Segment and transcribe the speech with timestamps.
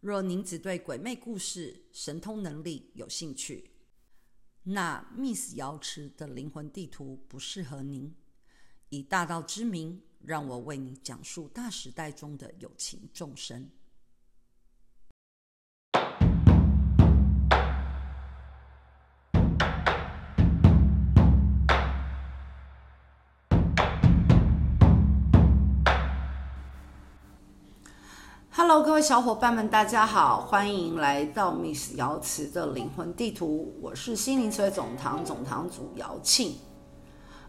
[0.00, 3.70] 若您只对鬼魅故事、神通能力有兴趣，
[4.62, 8.14] 那 Miss 瑶池的灵魂地图不适合您。
[8.90, 13.68] 以大道之名，让我为你讲述大时代中的有情众生。
[28.68, 33.72] Hello，各位小伙伴们，大家好，欢迎来到 Miss 瑶池的灵魂地图。
[33.80, 36.52] 我是心灵词汇总堂总堂主瑶庆。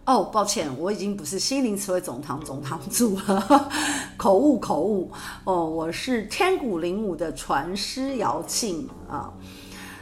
[0.05, 3.71] 哦，抱歉，我已经不是心灵词汇总堂总堂主了，
[4.15, 5.11] 口误口误。
[5.43, 9.33] 哦，我是天鼓灵舞的传师瑶庆啊。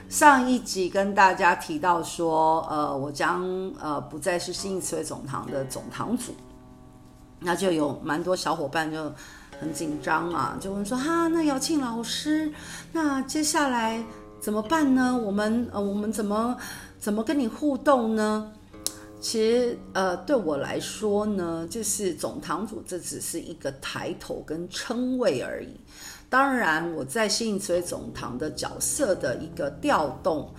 [0.09, 3.41] 上一集跟大家提到说，呃，我将
[3.79, 6.33] 呃不再是心灵词汇总堂的总堂主，
[7.39, 9.09] 那就有蛮多小伙伴就。
[9.59, 12.51] 很紧张啊，就问说哈，那姚庆老师，
[12.91, 14.03] 那接下来
[14.39, 15.17] 怎么办呢？
[15.17, 16.55] 我们呃，我们怎么
[16.99, 18.51] 怎么跟你互动呢？
[19.21, 25.79] 其实呃，对我来说呢，就是总堂主这只是一个抬头跟称谓而已。
[26.29, 30.53] 当然，我在心灵词汇总堂的角色的一个调动，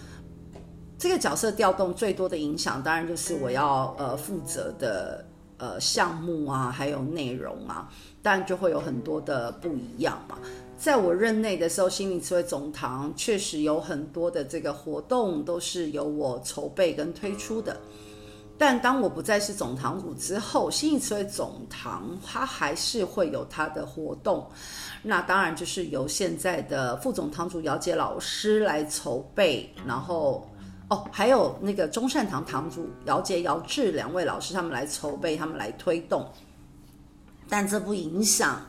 [0.99, 5.25] 这个角色调动最多的影响，当然就是我要呃负责的
[5.59, 7.91] 呃项目啊，还有内容啊。
[8.23, 10.37] 但就会有很多的不一样嘛。
[10.77, 17.77] 在我任内的时候，心灵词汇总堂确实有很多的这个活动都是由我筹备跟推出的。
[18.59, 24.47] 但当我不再是总堂主之后，心灵词汇总堂它还是会有它的活动。
[25.03, 30.49] 那当然就是由现在的副总堂主姚杰老师来筹备，然后
[30.89, 36.25] 哦，还有那个中善堂堂主姚杰、姚志两位老师他们来筹备，他们来推动。
[37.49, 38.61] 但这不影响，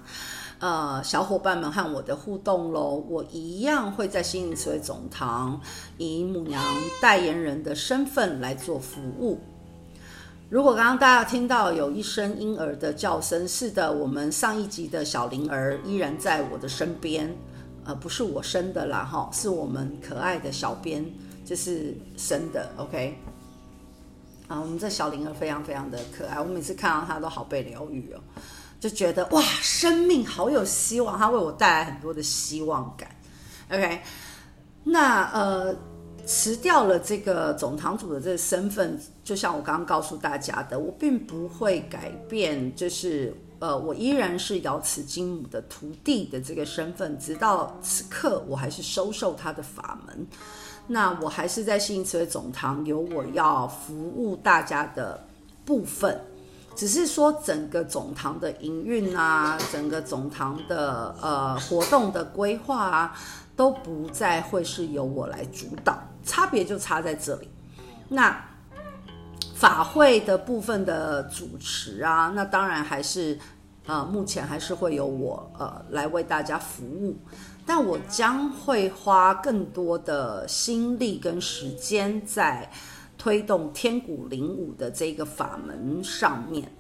[0.59, 3.03] 呃，小伙伴们和我的互动喽。
[3.07, 5.61] 我一样会在心灵词汇总堂
[5.97, 6.63] 以母娘
[7.00, 9.39] 代言人的身份来做服务。
[10.49, 17.35] 如果刚刚大家听到有一声婴儿的叫声，是的，我们上一集的小灵儿依然在我的身边，
[17.84, 21.05] 呃，不是我生的啦，哈，是我们可爱的小编
[21.47, 23.18] 就是生的，OK。
[24.50, 28.19] 啊，我们这小灵儿非常非常的可爱，我每次看到它都好被疗愈哦。
[28.80, 33.09] 就觉得哇，生命好有希望，它为我带来很多的希望感。
[33.69, 34.02] OK，
[34.84, 35.75] 那呃，
[36.25, 50.28] 辞掉了这个总堂主的这个身份，就像我刚刚告诉大家的，我并不会改变，就是呃，我依然是瑶池金母的徒弟的这个身份，直到此刻，我还是收受他的法门。
[50.87, 55.27] 那我还是在新慈总堂有我要服务大家的
[55.65, 56.19] 部分。
[56.75, 63.17] 只是说整个总堂的营运啊，整个总堂的呃活动的规划啊，
[63.55, 67.49] 都不再会是由我来主导，差别就差在这里。
[68.07, 68.39] 那
[69.55, 73.39] 法会的部分的主持啊，那当然还是
[73.87, 77.17] 呃目前还是会由我呃来为大家服务，
[77.67, 82.67] 但我将会花更多的心力跟时间在。
[83.19, 86.72] 推动天鼓灵武的这个法门上面，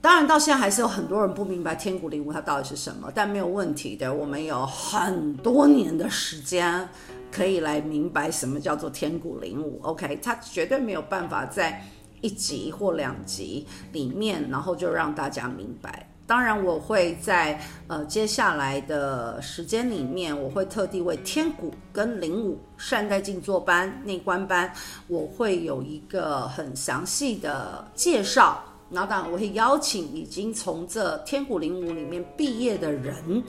[0.00, 6.88] 当然到现在还是有很多人不明白天鼓灵武它到底是什么，但没有问题的，我们有很多年的时间
[7.30, 9.78] 可以来明白什么叫做天鼓灵武。
[9.82, 11.84] OK，它绝对没有办法在
[12.22, 16.09] 一集或两集里面，然后就让大家明白。
[16.30, 24.72] 当然，我会在呃接下来的时间里面，我会特地为天鼓跟灵舞善待静坐班内观班，
[25.08, 28.62] 我会有一个很详细的介绍。
[28.90, 33.42] 然后当然，我会邀请已经从这天鼓灵舞里面毕业的人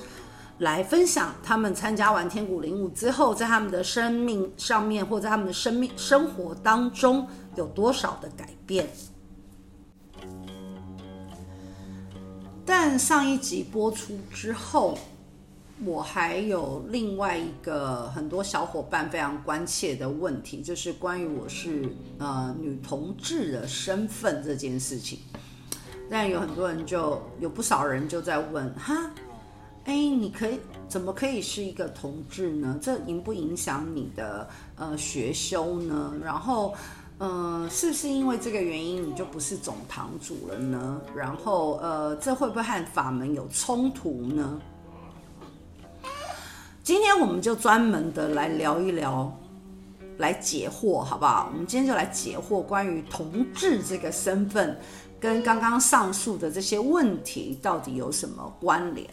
[0.58, 8.90] 来分享他们参加完天谷灵舞之后，在他们的生命上面或在他们的生命生活当中有多少的改变。
[12.74, 14.98] 但上一集播出之后，
[15.84, 21.84] 我还有另外一个很多小伙伴非常关切的问题，就是关于我是
[22.18, 25.20] 呃女同志的身份这件事情。
[26.10, 29.12] 但有很多人就有不少人就在问哈，
[29.84, 30.58] 哎，你可以
[30.88, 32.80] 怎么可以是一个同志呢？
[32.82, 34.48] 这影不影响你的
[34.78, 36.14] 呃学修呢？
[36.24, 36.74] 然后，
[37.22, 41.00] 呃，是不是因为这个原因你就不是总堂主了呢？
[41.16, 44.60] 然后，呃，这会不会和法门有冲突呢？
[46.82, 49.32] 今天我们就专门的来聊一聊，
[50.18, 51.48] 来解惑，好不好？
[51.54, 54.76] 我们今天就来解惑关于同志这个身份
[55.20, 59.08] 跟刚刚上述的这些问题到底有什么关联？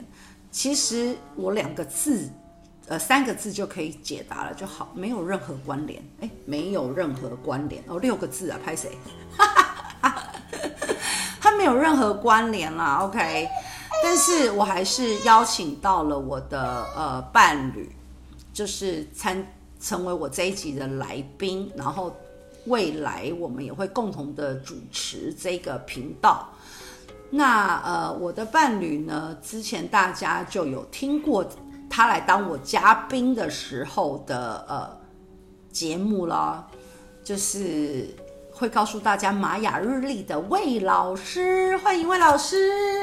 [0.50, 2.26] 其实我两个字，
[2.88, 8.96] 呃，三个字就可以解答了，就好，没有任何关联，哎，没有任何关联哦，六个字啊，拍谁？
[11.40, 13.48] 他没有任何关联啦，OK，
[14.02, 17.90] 但是我还是邀请到了我的呃伴侣，
[18.52, 19.46] 就是参
[19.80, 22.16] 成为我这一集的来宾，然后
[22.66, 26.48] 未来我们也会共同的主持这个频道。
[27.30, 29.36] 那呃，我的伴侣呢？
[29.42, 31.44] 之前大家就有听过
[31.90, 35.00] 他来当我嘉宾的时候的呃
[35.72, 36.66] 节目啦，
[37.24, 38.14] 就是
[38.52, 43.00] 会告诉大家玛雅日历的魏老师，欢迎魏老师。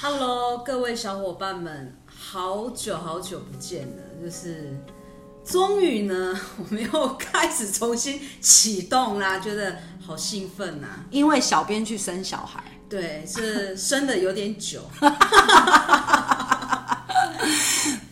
[0.00, 4.76] Hello，各位小伙伴们，好久好久不见了，就是。
[5.44, 10.88] 终于呢， 我们又开始重新启动啦，觉得好兴奋呐！
[11.08, 14.80] 因为小编去生小孩，对，是生的 有点久。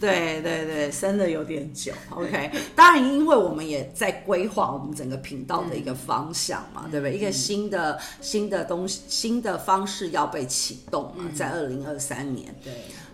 [0.00, 1.92] 对对对，生的有点久。
[2.10, 7.16] OK，当然，因为我们也在规划我们整个频道的一个方向嘛，嗯、对不对？
[7.16, 12.54] 一个新的新的东西，新的方式要被启动嘛，在二零二三年。
[12.62, 12.72] 对。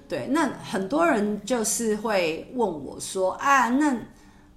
[0.08, 3.96] 对，那很多人就是会问我说：“啊，那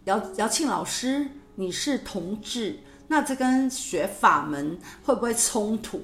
[0.05, 2.79] 姚姚庆老师，你是同志，
[3.09, 6.01] 那这跟学法门会不会冲突？”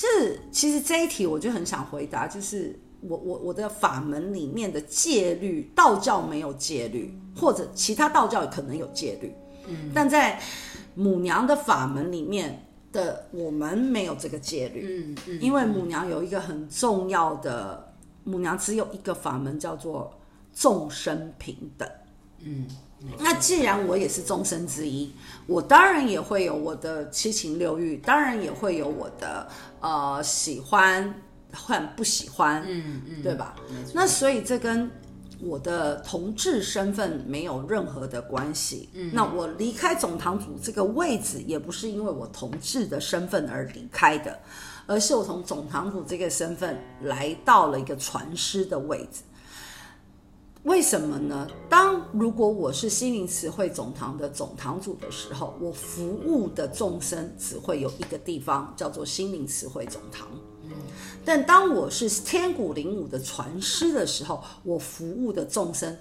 [0.00, 9.34] 就是其实这一题我就很想回答，就是我我我的法门里面的戒律，道教没有戒律，或者其他道教也可能有戒律，
[9.66, 10.40] 嗯，但在
[10.94, 12.66] 母娘的法门里面。
[12.92, 17.94] 的我们没有这个戒律，嗯嗯，因为母娘有一个很重要的，
[18.24, 20.12] 母娘只有一个法门叫做
[20.52, 21.88] 众生平等，
[22.40, 22.66] 嗯，
[23.18, 25.10] 那既然我也是众生之一，
[25.46, 29.48] 我当然也会有我的七情六欲，当然也会有我的
[29.80, 31.14] 呃喜欢
[31.52, 33.56] 或不喜欢，嗯嗯，对吧？
[33.94, 34.90] 那所以这跟
[35.40, 38.90] 我的同志身份没有任何的关系。
[38.92, 44.38] 嗯，那我离开总堂主这个位置，也不是因为我同志的身份而离开的，
[44.86, 49.22] 而是我从总堂主这个身份来到了一个传师的位置。
[50.64, 51.48] 为什么呢？
[51.70, 60.28] 当如果我是心灵词汇总堂的总堂主的时候，我服务的众生只会有一个地方，叫做心灵词汇总堂。
[61.24, 65.96] 但当我是天鼓灵武的传师的时候，我服务的众生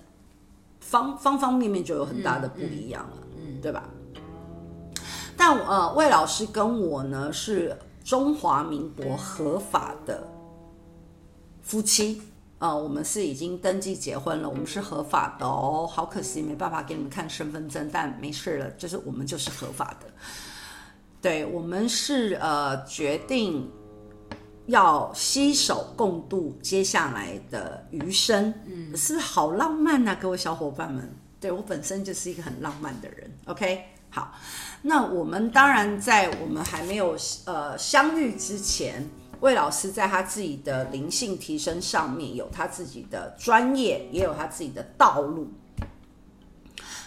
[0.82, 3.90] 方方方面面就有很大的不一样了，嗯，嗯，对吧？
[5.38, 10.28] 但呃，魏老师跟我呢是中华民国合法的
[11.62, 12.29] 夫妻啊，
[12.60, 15.90] 呃，我们是已经登记结婚了，我们是合法的哦。
[15.92, 20.08] 好可惜没办法给你们看身份证，但没事了，就是我们就是合法的。
[21.22, 23.70] 对，我们是呃决定。
[24.68, 31.12] 要携手共度接下来的余生，嗯，是好浪漫啊，各位小伙伴们？
[31.40, 33.36] 对，我本身就是一个很浪漫的人。
[33.46, 34.32] OK，好，
[34.84, 39.10] 那我们当然在我们还没有呃相遇之前，
[39.42, 45.48] 魏老师在他自己的灵性提升上面有他自己的专业，也有他自己的道路。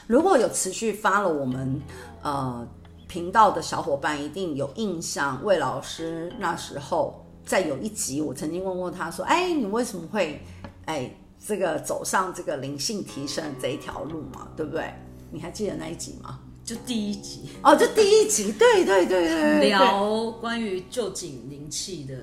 [0.07, 1.81] 如果有持续发了我们
[2.23, 2.67] 呃
[3.09, 7.19] 频道的小伙伴，一定有印象，魏老师那时候。
[7.45, 10.41] 在有一集，我曾经问过他说：“哎，你为什么会
[10.85, 11.12] 哎
[11.45, 14.47] 这个走上这个灵性提升这一条路嘛？
[14.57, 14.95] 对不对？
[15.33, 16.39] 你还记得那一集吗？
[16.64, 17.49] 就第一集。
[17.62, 22.14] 哦，就第一集，对对对对对，聊关于旧景灵气的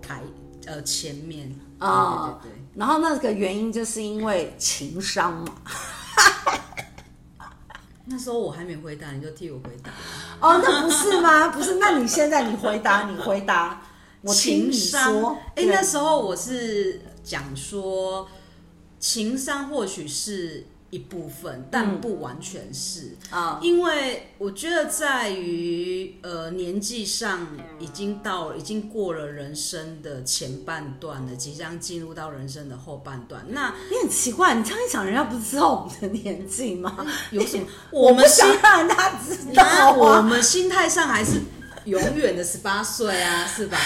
[0.00, 0.22] 台
[0.66, 1.54] 呃前面。
[1.78, 5.54] 啊、哦，对对对，然后那个原因就是因为情商嘛。
[8.04, 9.90] 那时候我还没回答，你就替我回答。
[10.40, 11.48] 哦，那不是吗？
[11.48, 13.82] 不是，那你现在你回答，你回答。
[14.22, 18.28] ”我听你说，哎，那时候我是讲说，
[19.00, 27.46] 情商或许是一部分，但不完全是啊，嗯，因为我觉得在于呃年纪上
[27.78, 33.42] 已经到了，已经过了人生的前半段了，即将进入到人生的后半段。
[33.48, 36.94] 那你很奇怪，你这样一讲，人家不知道我们的年纪吗？
[37.32, 37.66] 有什么？
[37.90, 41.40] 我们想让他知道，我们心态上还是
[41.86, 43.78] 永远的十八岁啊，是吧？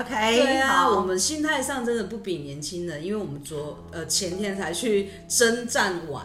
[0.00, 6.24] OK，对啊，我们心态上真的不比年轻人，因为我们昨呃前天才去征战完。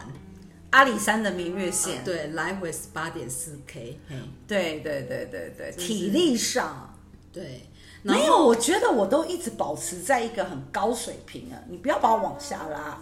[0.71, 3.99] 阿里山的明月线，对，来回是八点四 K，
[4.47, 6.95] 对对对对对，体力上。
[7.33, 7.67] 对，
[8.03, 12.99] 没有，我觉得我都一直保持在一个很高水平啊，你不要把我往下拉。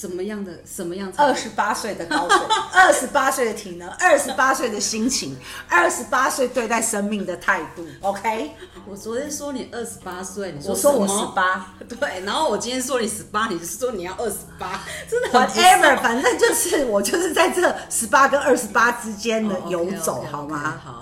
[0.00, 1.18] 什么样的什么样子？
[1.20, 2.36] 二十八岁的高手，
[2.72, 5.36] 二十八岁的体能，二十八岁的心情，
[5.68, 7.86] 二十八岁对待生命的态度。
[8.00, 8.52] OK，
[8.88, 20.80] 我昨天说你二十八岁，你说我说我十八， 对，然后我今天说你十八，你是说你要二十八，真的 whatever，反正就是我就是在这十八跟二十八之间的游走，好吗？
[20.82, 20.92] 好，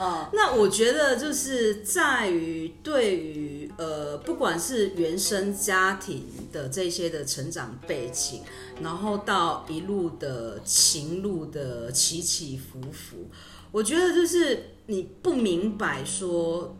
[0.00, 3.58] 嗯，那我觉得就是在于对于。
[3.76, 8.42] 呃，不管是原生家庭的这些的成长背景，
[8.82, 13.28] 然后到一路的情路的起起伏伏，
[13.70, 16.76] 我觉得就是你不明白说，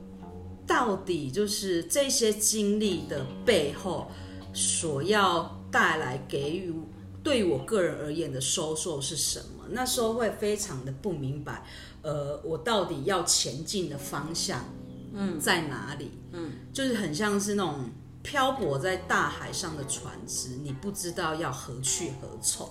[0.66, 4.10] 到底就是这些经历的背后
[4.52, 6.74] 所要带来给予
[7.22, 9.66] 对我个人而言的收获是什么？
[9.70, 11.62] 那时候会非常的不明白，
[12.08, 14.64] 呃，我到底要前进的方向。
[15.12, 16.18] 嗯，在哪里？
[16.32, 17.90] 嗯，就是很像是那种
[18.22, 22.66] 漂泊在大海上的船只，你不知道要何去何从。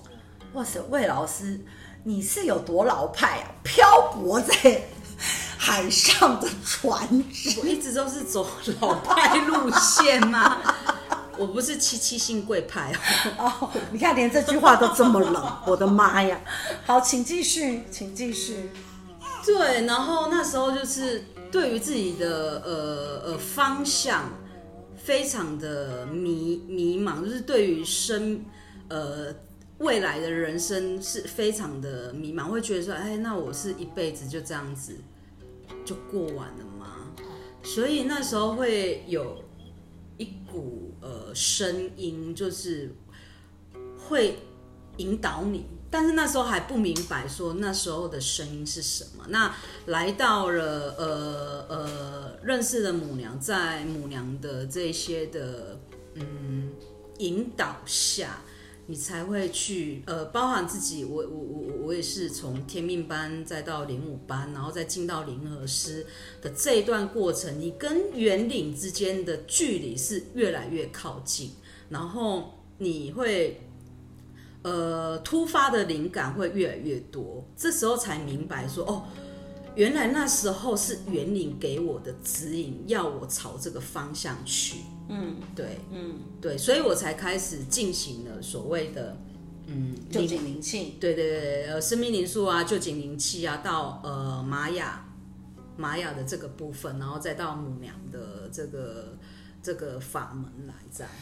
[0.54, 1.60] 哇塞，魏老师，
[2.04, 3.52] 你是有多老派啊？
[3.64, 4.88] 漂泊在
[5.58, 8.48] 海上的船只，我一直都是走
[8.80, 10.58] 老派路线吗？
[11.38, 12.92] 我不是七七幸贵派
[13.38, 13.46] 哦。
[13.62, 16.40] 哦，你看连这句话都这么冷，我的妈呀！
[16.86, 18.72] 好，请继续，请继续。
[19.48, 21.24] 对，然后那时候就是。
[21.50, 24.30] 对于自己的呃呃方向，
[24.98, 28.44] 非常的迷迷茫，就是对于生
[28.90, 29.34] 呃
[29.78, 34.94] 未来的人生是非常的迷茫，会觉得说，哎，那我是一辈子就这样子
[35.86, 37.08] 就过完了吗？
[37.64, 39.42] 所以那时候会有
[40.18, 42.94] 一股呃声音，就是
[43.98, 44.38] 会
[44.98, 45.66] 引导你。
[45.90, 49.24] 但是那时候还不明白，说那时候的声音是什么。
[49.30, 55.80] 那来到了呃呃，认识了母娘，在母娘的这些的
[56.16, 56.72] 嗯
[57.20, 58.42] 引导下，
[58.86, 61.06] 你才会去呃，包含自己。
[61.06, 66.06] 我我我我也是从天命班再到灵武班，然后再进到灵和师
[66.42, 71.52] 的这一段过程，你跟元领之间的距离是越来越靠近，
[71.88, 73.62] 然后你会。
[74.68, 79.04] 呃，突发的灵感会越来越多，这时候才明白说，哦，
[79.76, 84.80] 原来那时候是元灵给我的指引，要我朝这个方向去。
[85.08, 89.16] 嗯，对，嗯，对，所以我才开始进行了所谓的，
[89.68, 95.06] 嗯，旧景灵气，对对对，呃，生命灵数啊，旧景灵气啊，到呃玛雅，
[95.78, 99.18] 玛雅的这个部分，然后再到母娘的这个
[99.64, 101.14] 这个法门来这样。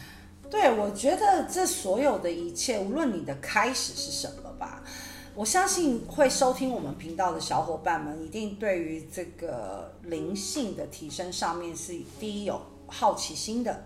[0.50, 4.82] 对，我觉得这所有的一切，无论你的开始是什么吧，
[5.34, 13.84] 我相信会收听我们频道的小伙伴们，一定对于这个灵性的提升上面是第一有好奇心的，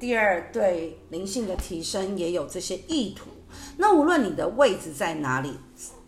[0.00, 3.30] 第二对灵性的提升也有这些意图。
[3.76, 5.52] 那无论你的位置在哪里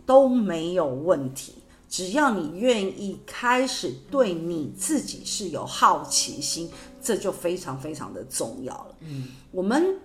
[0.05, 1.55] 都没有问题，
[1.87, 6.69] 只要你愿意开始对你自己是有好奇心。
[7.05, 8.95] 这就非常非常的重要了。
[9.01, 9.99] 嗯，我们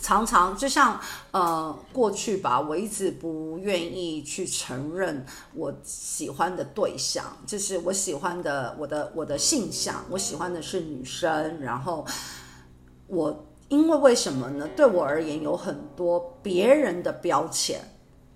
[0.00, 0.98] 常常就像
[1.32, 11.60] 呃过去吧，我一直不愿意去承认我喜欢的对象，就是我喜欢的我的我的性向，我喜欢的是女生。
[11.60, 12.06] 然后
[13.06, 14.66] 我因为为什么呢？
[14.74, 17.80] 对我而言有很多别人的标签。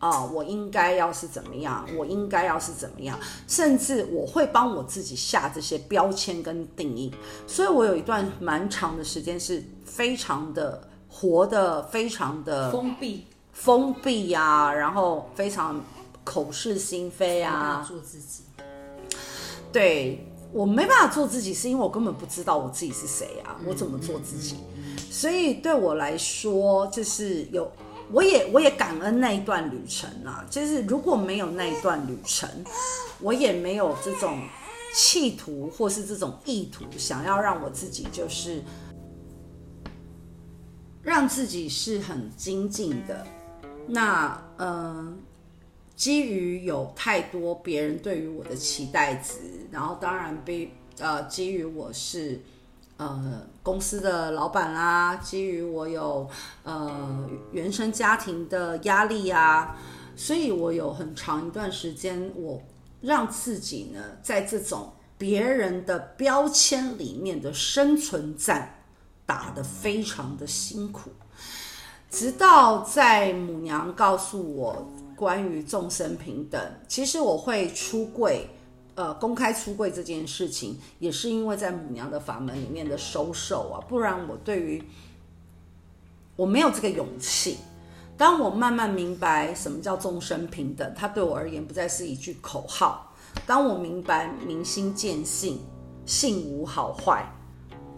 [0.03, 1.87] 啊、哦，我应该要是怎么样？
[1.97, 3.17] 我应该要是怎么样？
[3.47, 7.15] 甚至我会帮我自己下这些标签跟定义。
[7.47, 15.81] 所以我有一段蛮长的时间是非常的活的非常的封闭，封闭呀、啊，然后非常
[16.25, 18.43] 口是心非啊，做自己。
[19.73, 24.57] 对，我没办法做自己，是因为我根本不知道我自己是谁啊，我怎么做自己？
[25.09, 27.71] 所以对我来说，就是有。
[28.13, 32.49] 我也我也感恩那一段旅程啊，就是如果没有那一段旅程，
[33.21, 34.43] 我也没有这种
[34.95, 38.63] 企图或是这种意图，想要让我自己就是
[41.03, 43.27] 让自己是很精进的。
[43.87, 45.15] 那嗯、呃，
[45.97, 49.39] 基于有太多别人对于我的期待值，
[49.71, 52.39] 然后当然被呃基于我是。
[53.03, 56.29] 呃，公司的老板啊，基于我有
[56.63, 59.77] 呃原生家庭的压力啊，
[60.15, 62.63] 所以我有很长一段时间，我
[63.01, 68.85] 让自己呢在这种别人的标签里面的生存战
[69.27, 71.11] 打得非常的辛苦，
[72.09, 78.49] 直到在母娘告诉我关于众生平等，其实我会出柜，
[78.95, 84.83] 呃，公开出柜这件事情，也是因为在母娘的法门里面的收受啊，不然我对于
[86.37, 87.59] 我没有这个勇气。
[88.19, 93.13] 当我慢慢明白什么叫众生平等，它对我而言不再是一句口号。
[93.47, 95.59] 当我明白明心见性，
[96.05, 97.27] 性无好坏，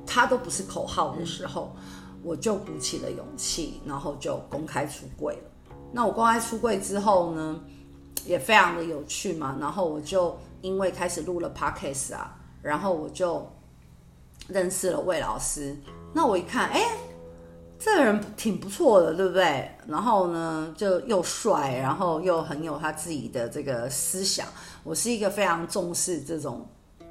[0.06, 1.74] 它都不是口号的时候，
[2.22, 5.78] 我就鼓起了勇气，然后就公开出柜了。
[5.92, 7.60] 那我公开出柜之后呢，
[8.24, 9.56] 也非常的有趣嘛。
[9.60, 13.46] 然后我就因为开始录了 Podcast 啊，然后我就
[14.48, 15.76] 认识了魏老师。
[16.14, 16.80] 那我一看，哎。
[17.76, 19.70] 这个人挺不错的，对不对？
[19.86, 24.46] 然后呢，就又帅，然后又很有他自己的这个思想。
[24.84, 26.66] 我是一个非常重视这种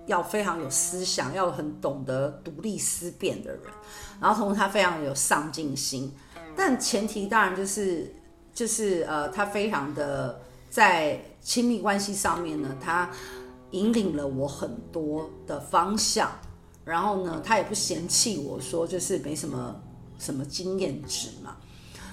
[0.08, 3.62] 要非常有思想、要很懂得独立思辨的人。
[4.20, 6.12] 然后同时他非常有上进心，
[6.56, 8.12] 但前提当然就是
[8.52, 10.42] 就是呃，他非常的
[10.72, 13.08] 在亲密关系上面呢，他
[13.74, 16.32] 引领了我很多的方向。
[16.84, 19.76] 然后呢，他也不嫌弃我说就是没什么。
[20.20, 21.58] 什么经验值嘛？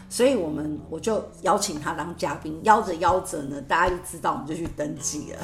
[0.08, 5.38] 所以我们我就邀请他当嘉宾，邀着邀着呢，大家就知道，我们就去登记了。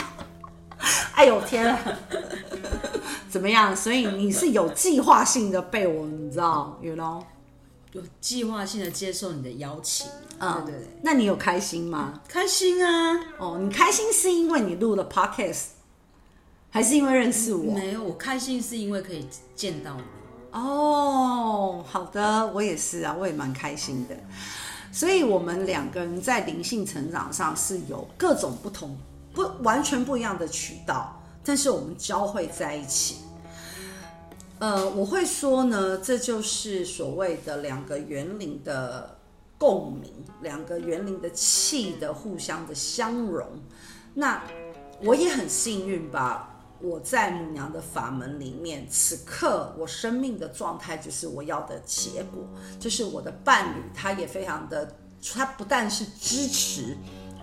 [1.16, 1.78] 哎呦天啊！
[3.28, 3.76] 怎么样？
[3.76, 7.20] 所以你是有计划性的被我，你知道，you know，
[7.92, 10.06] 有计划性的接受你的邀请。
[10.38, 11.00] 嗯，对对对。
[11.02, 12.20] 那你有开心吗？
[12.28, 13.20] 开心啊！
[13.38, 15.64] 哦，你开心是因为你录了 podcast，
[16.70, 17.72] 还是因为认识我？
[17.72, 20.02] 没有，我开心是因为可以见到你。
[20.52, 24.16] 哦，oh, 好的，我也是啊，我也蛮开心的。
[24.92, 28.98] 所以，我们两个人在灵性成长上是有各种不同、
[29.32, 33.18] 不完全不一样的渠道，但是我们交汇在一起。
[34.60, 39.18] 呃，我会说呢，这就是所谓的两个元灵的
[39.56, 40.12] 共鸣，
[40.42, 43.46] 两个元灵的气的互相的相融。
[44.12, 44.42] 那
[45.02, 46.46] 我也很幸运吧。
[46.82, 52.42] 我在母娘的法门里面，此刻我生命的状态就是我要的结果，
[52.78, 54.94] 就是我的伴侣，他也非常的，
[55.32, 56.96] 他不但是支持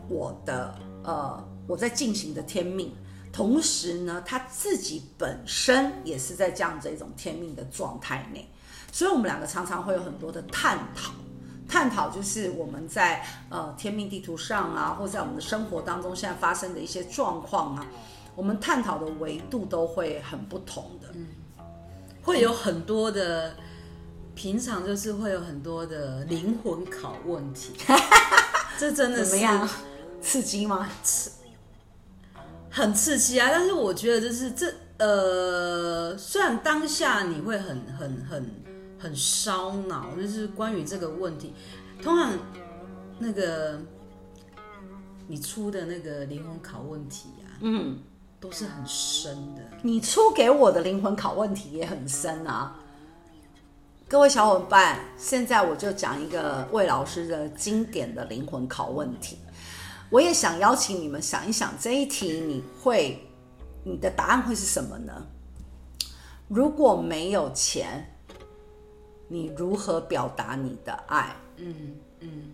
[0.08, 2.92] 我的，呃，我在进行的天命，
[3.32, 8.50] 同时呢，他自己本身也是在这样子一种天命的状态内，
[8.92, 11.12] 所以我们两个常常会有很多的探讨，
[11.68, 17.86] 探讨就是我们在呃天命地图上啊，或在我们的生活当中现在发生的一些状况啊。
[18.36, 21.26] 我们探讨的维度都会很不同的，嗯，
[22.22, 23.56] 会有很多的，
[24.36, 27.74] 平常就是会有很多的灵魂拷问题，
[28.78, 29.70] 这真的是怎么样？
[30.22, 30.88] 刺激吗？
[32.78, 33.50] 刺，很刺激啊！
[33.52, 38.52] 但是我觉得就是这呃，虽然当下你会很很很
[39.00, 41.54] 很烧脑，就是关于这个问题，
[42.02, 42.34] 通常
[43.20, 43.80] 那个
[45.28, 48.00] 你出的那个灵魂拷问题啊，嗯。
[48.40, 49.62] 都是很深的。
[49.82, 52.76] 你出给我的灵魂拷问题也很深啊，
[54.08, 59.40] 各位小伙伴，现在我就讲一个魏老师的经典的灵魂拷问题。
[60.10, 63.20] 我也想邀请你们想一想这一题，你会，
[63.84, 65.28] 你的答案会是什么呢？
[66.48, 68.18] 如果没有钱，
[69.28, 71.36] 你如何表达你的爱？
[71.58, 71.98] 嗯嗯。
[72.22, 72.54] 嗯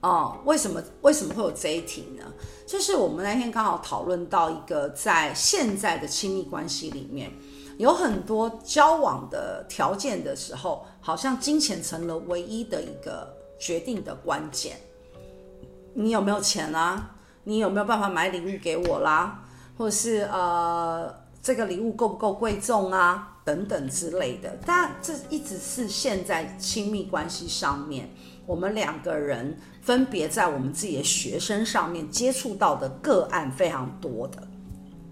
[0.00, 2.24] 哦，为什么为什么会有这一题呢？
[2.64, 7.32] 就是我们那天刚好讨论到一个，在现在的亲密关系里面，
[7.78, 14.78] 有很多交往的条件的时候，好像金钱成了唯一的一个决定的关键。
[15.94, 17.16] 你有没有钱啊？
[17.44, 19.42] 你有没有办法买礼物给我啦？
[19.76, 23.38] 或是呃，这个礼物够不够贵重啊？
[23.44, 24.58] 等等之类的。
[24.66, 28.10] 但这一直是现在亲密关系上面，
[28.46, 29.58] 我们两个人。
[29.80, 34.46] 分别在我们自己的学生上面接触到的个案非常多的，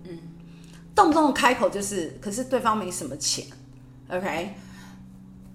[0.05, 0.19] 嗯，
[0.95, 3.47] 动不动开口就是，可是对方没什么钱
[4.11, 4.55] ，OK？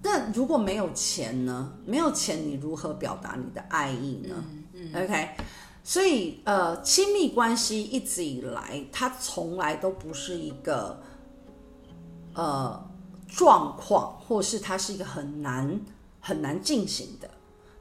[0.02, 1.72] 那如果没有钱呢？
[1.86, 4.34] 没有钱，你如何表达你的爱意呢？
[4.82, 5.30] 嗯，OK？
[5.84, 11.02] 所以呃，亲密关系一直以来，它从来都不是一个
[12.34, 12.90] 呃
[13.28, 15.80] 状况，或是它是一个很难
[16.20, 17.28] 很难进行的。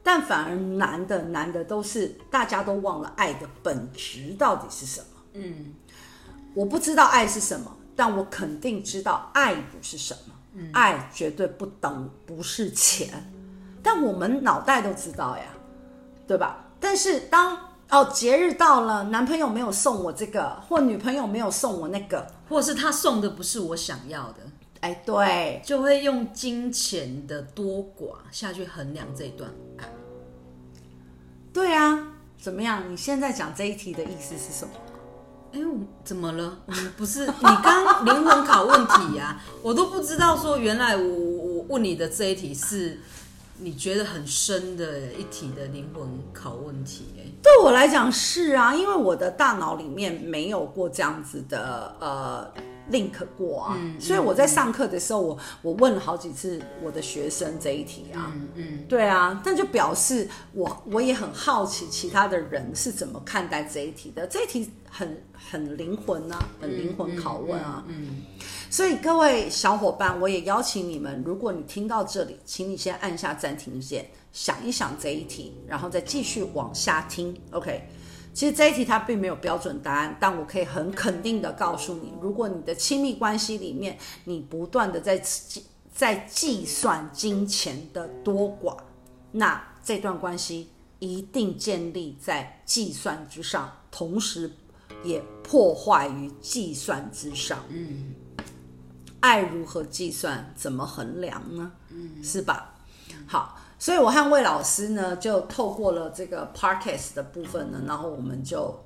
[0.04, 5.06] 但反而难的难的都是大家都忘了爱的本质到底是什么。
[5.34, 5.76] 嗯，
[6.56, 10.34] 我不知道爱是什么，但我肯定知道爱不是什么。
[10.54, 13.32] 嗯，爱绝对不等不是钱，
[13.84, 15.44] 但我们脑袋都知道呀，
[16.28, 16.66] 对吧？
[16.82, 17.58] 但是当
[17.90, 24.38] 哦，节日到了，男朋友没有送我这个，或女朋友没有送我那个，或是他送的不是我想要的，
[24.80, 29.86] 哎，对，就会用金钱的多寡下去衡量这一段爱。
[31.54, 32.08] 对啊，
[32.42, 32.82] 怎么样？
[32.90, 34.74] 你现在讲这一题的意思是什么？
[35.52, 35.60] 哎，
[36.06, 36.60] 怎么了？
[36.66, 39.44] 我们不是你刚灵魂拷问题呀、啊？
[39.62, 42.98] 我都不知道说原来我我问你的这一题是
[43.62, 47.06] 你觉得很深的一体的灵魂拷问题。
[47.18, 52.52] 哎，对我来讲是啊，因为我的大脑里面没有过这样子的呃。
[52.92, 58.86] link 过啊，所以我在上课的时候，我我问了好几次我的学生这一题啊，嗯，嗯。
[58.90, 68.24] 对啊，那就表示我我也很好奇其他的人是怎么看待这一题的，这一题很很灵魂啊，很灵魂拷问啊，嗯
[68.72, 77.86] 所以各位小伙伴，我也邀请你们，如果你听到这里，请你先按下暂停键，想一想这一题，然后再继续往下听，OK。
[78.34, 88.78] 其实这一题它并没有标准答案，但我可以很肯定的告诉你，如果你的亲密关系里面你不断的在计在计算金钱的多寡，
[89.34, 94.50] 那这段关系一定建立在计算之上，同时
[95.04, 97.60] 也破坏于计算之上。
[97.68, 98.14] 嗯，
[99.22, 100.54] 爱如何计算？
[100.56, 101.72] 怎么衡量呢？
[101.90, 102.76] 嗯，是吧？
[103.26, 103.58] 好。
[103.80, 108.80] 所以，我和魏老师呢，就透过了这个 Podcast 的部分呢，然后我们就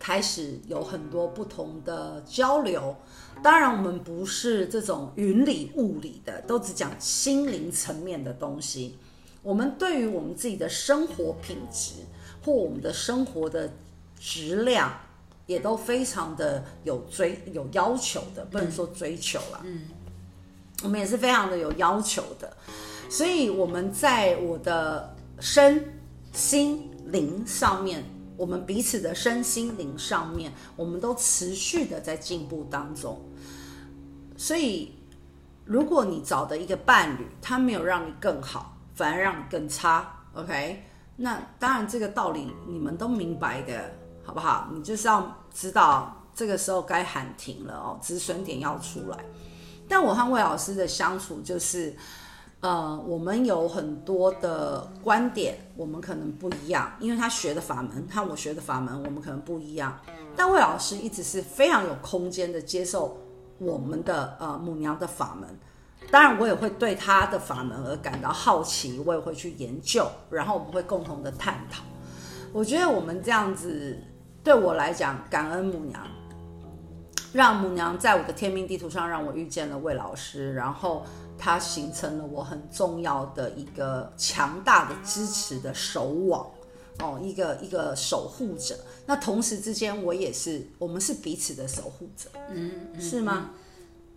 [0.00, 2.96] 开始有很多不同的交流。
[3.40, 8.98] 当然，我们不是这种云里雾里的，都只讲心灵层面的东西。
[9.44, 11.92] 我们对于我们自己的生活品质
[12.44, 13.72] 或我们的生活的
[14.18, 14.92] 质量，
[15.46, 19.60] 也都非常的有追有要求的，不能说追求啦。
[19.64, 19.82] 嗯，
[20.82, 22.56] 我们也是非常的有要求的。
[23.10, 25.98] 所以我们在我的身
[26.32, 28.04] 心灵上面，
[28.36, 33.20] 我们彼此的身心灵上面，我们都持续的在进步当中。
[34.36, 34.92] 所以，
[35.64, 40.82] 如果你找的一个伴侣，他没有让你更好，反而让你更差，OK？
[41.16, 43.92] 那当然这个道理你们都明白的，
[44.24, 44.68] 好不好？
[44.72, 49.18] 你就是要知道这个时候该喊停了哦，止损点要出来。
[49.88, 51.94] 但我和魏老师的相处就是。
[52.62, 59.98] 呃，我们有很多的观点，我们可能不一样，因为他学的法门和我学的法门，我们可能不一样。
[60.36, 63.18] 但魏老师一直是非常有空间的接受
[63.58, 65.58] 我们的呃母娘的法门，
[66.12, 71.82] 当然我也会对他的法门而感到好奇，我也会去研究，然后我们会共同的探讨。
[72.52, 74.00] 我觉得我们这样子
[74.44, 76.06] 对我来讲，感恩母娘，
[77.32, 81.04] 让母娘在我的天命地图上让我遇见了魏老师，然后。
[81.38, 86.48] 它形成了我很重要的一个强大的支持的守网，
[87.00, 88.78] 哦，一个一个守护者。
[89.06, 93.50] 那同时之间，我也是，我们是彼此的守护者，嗯，是吗？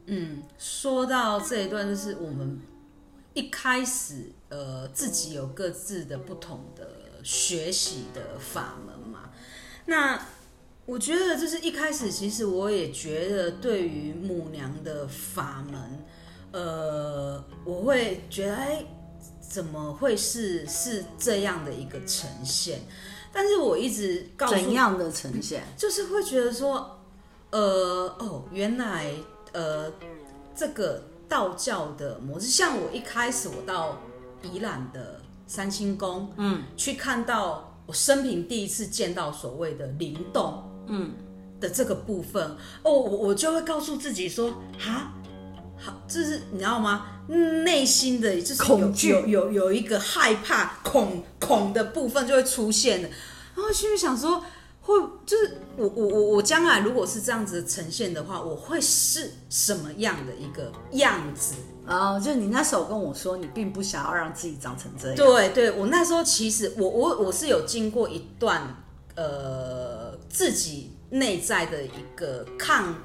[0.05, 2.59] 嗯，说到这一段，就是我们
[3.33, 6.88] 一开始，呃，自己有各自的不同的
[7.23, 9.31] 学习的法门嘛。
[9.86, 10.19] 那
[10.86, 16.06] 我觉得，就是一开始，其实我也觉得，对于母娘的法门。
[16.52, 18.86] 呃，我会觉得，哎，
[19.41, 22.80] 怎么会是是这样的一个呈现？
[23.34, 26.98] 但是我一直告诉怎样的呈现， 就是会觉得说，
[27.50, 29.12] 呃，哦，原来，
[29.52, 29.91] 呃，
[30.56, 33.98] 这个道教的模式，像我一开始我到
[34.41, 41.12] 宜兰的三清宫，嗯，去看到我生平第一次见到所谓的灵动，嗯，
[41.60, 42.43] 的这个部分，
[42.84, 45.13] 哦，我我就会告诉自己说，哈。
[45.78, 47.06] 好，就是你知道吗？
[47.28, 53.10] 内心的就是有恐惧，有有有一个害怕、恐恐的部分就会出现了。
[53.54, 54.41] 然后心里想说，
[54.82, 61.56] 会就是我我我我将来如果是这样子呈现的话，我会是什么样的一个样子？
[61.86, 65.15] 啊，就你那时候跟我说，你并不想要让自己长成这样。
[65.15, 68.76] 对对，我那时候其实我我我是有经过一段
[69.15, 72.95] 呃自己内在的一个抗。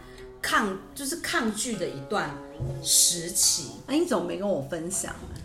[0.42, 2.30] 抗就是抗拒的一段
[2.82, 5.38] 时期，哎，你怎么没跟我分享呢？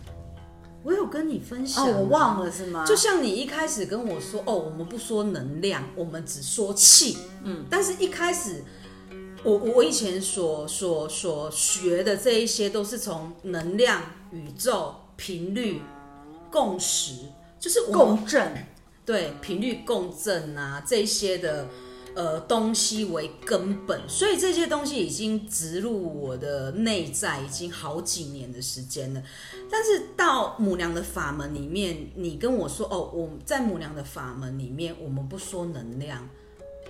[0.82, 2.82] 我有跟你分享，哦，我忘了是吗？
[2.86, 8.64] 就像你一开始跟我说，哦，我们不说能量，我们只说气，嗯，但是一开始，
[9.46, 15.80] 我我以前所所所学的这一些，都是从能量、宇宙、频率、
[16.50, 17.12] 共识，
[17.60, 18.66] 就是共振，
[19.04, 21.66] 对，频率共振啊，这些的。
[22.16, 29.22] 呃东西为根本，所以这些东西已经植入我的内在已经好几年的时间了。
[29.70, 36.26] 但是到母娘的法门里面，你跟我说哦，我在母娘的法门里面，我们不说能量，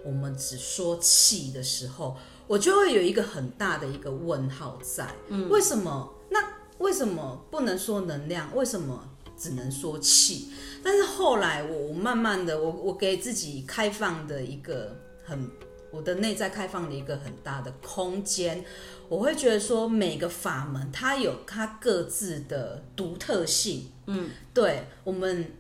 [0.05, 2.17] 我们只说气的时候，
[2.47, 5.09] 我就会有一个很大的一个问号在。
[5.29, 6.15] 嗯，为什么？
[6.31, 6.39] 那
[6.79, 8.55] 为什么不能说能量？
[8.55, 10.51] 为什么只能说气？
[10.83, 15.51] 但是后来我，我慢慢的，我我给自己开放的一个很，
[15.91, 18.65] 我的内在开放的一个很大的空间。
[19.09, 23.91] 我会觉得说，每个法门它有它各自的独特性。
[24.07, 25.53] 嗯，对我们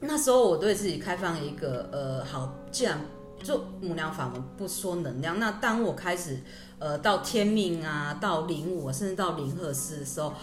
[0.00, 3.00] 那时候我对自己开放一个呃，好，既然
[3.42, 6.40] 做母娘法门不说能量，那当我开始
[6.78, 10.34] 呃到天命啊，到灵我，甚至到灵和师的时候，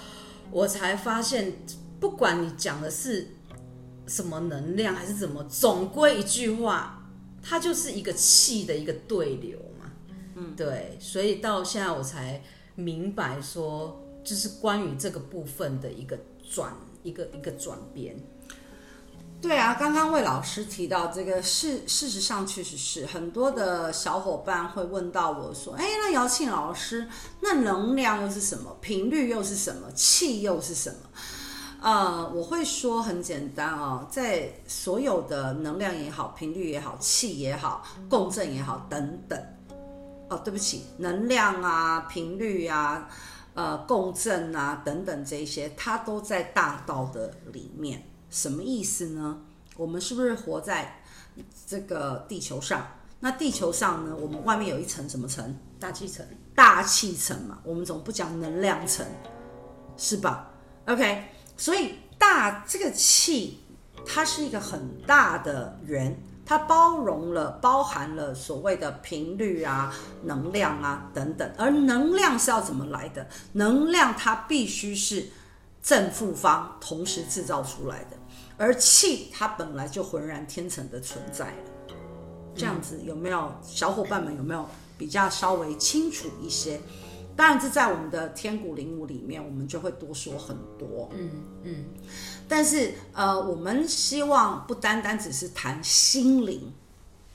[0.51, 1.53] 我才发现，
[1.99, 3.29] 不管你讲的是
[4.07, 7.09] 什么能量还是怎么，总归一句话，
[7.41, 9.91] 它就是一个气的一个对流嘛。
[10.35, 12.41] 嗯，对，所以到现在我才
[12.75, 16.17] 明白说，就是关于这个部分的一个
[16.49, 18.15] 转，一个一个转变。
[19.43, 27.05] 对啊，刚刚魏老师提到这个事，事实上确实是很多的小伙伴会问到我说：“哎，那姚庆老师，
[27.41, 28.73] 那能量又是什么？
[28.79, 29.91] 频率又是什么？
[29.91, 30.95] 气又是什么？”
[31.83, 39.37] 呃，我会说很简单哦，在所有的能量也好，频率也好，气也好，共振也好，等等。
[40.29, 43.09] 哦，对不起，能量啊、频率啊、
[43.55, 48.01] 呃、共振啊等等这些，它都在大道的里面。
[48.33, 49.39] 什么意思呢？
[49.77, 51.03] 我们是不是活在
[51.67, 52.87] 这个地球上？
[53.19, 55.55] 那地球上呢，我们外面有一层什么层？
[55.79, 56.25] 大气层。
[56.55, 59.05] 大气层嘛，我们总不讲能量层，
[59.95, 60.49] 是吧
[60.87, 63.59] ？OK，所以大这个气，
[64.03, 66.19] 它是一个很大的圆。
[66.45, 73.25] 它包容了、包含了所谓的频率啊、能量啊等等，而能量是要怎么来的？
[73.53, 75.29] 能量它必须是
[75.81, 78.17] 正负方同时制造出来的，
[78.57, 81.95] 而气它本来就浑然天成的存在了。
[82.55, 86.79] 这样子有没有小伙伴们有没有比较稍微清楚一些？
[87.35, 91.09] 当然，这在我们的天鼓灵武里面，我们就会多说很多。
[91.13, 91.31] 嗯
[91.63, 91.85] 嗯。
[92.47, 96.71] 但是，呃，我们希望不单单只是谈心灵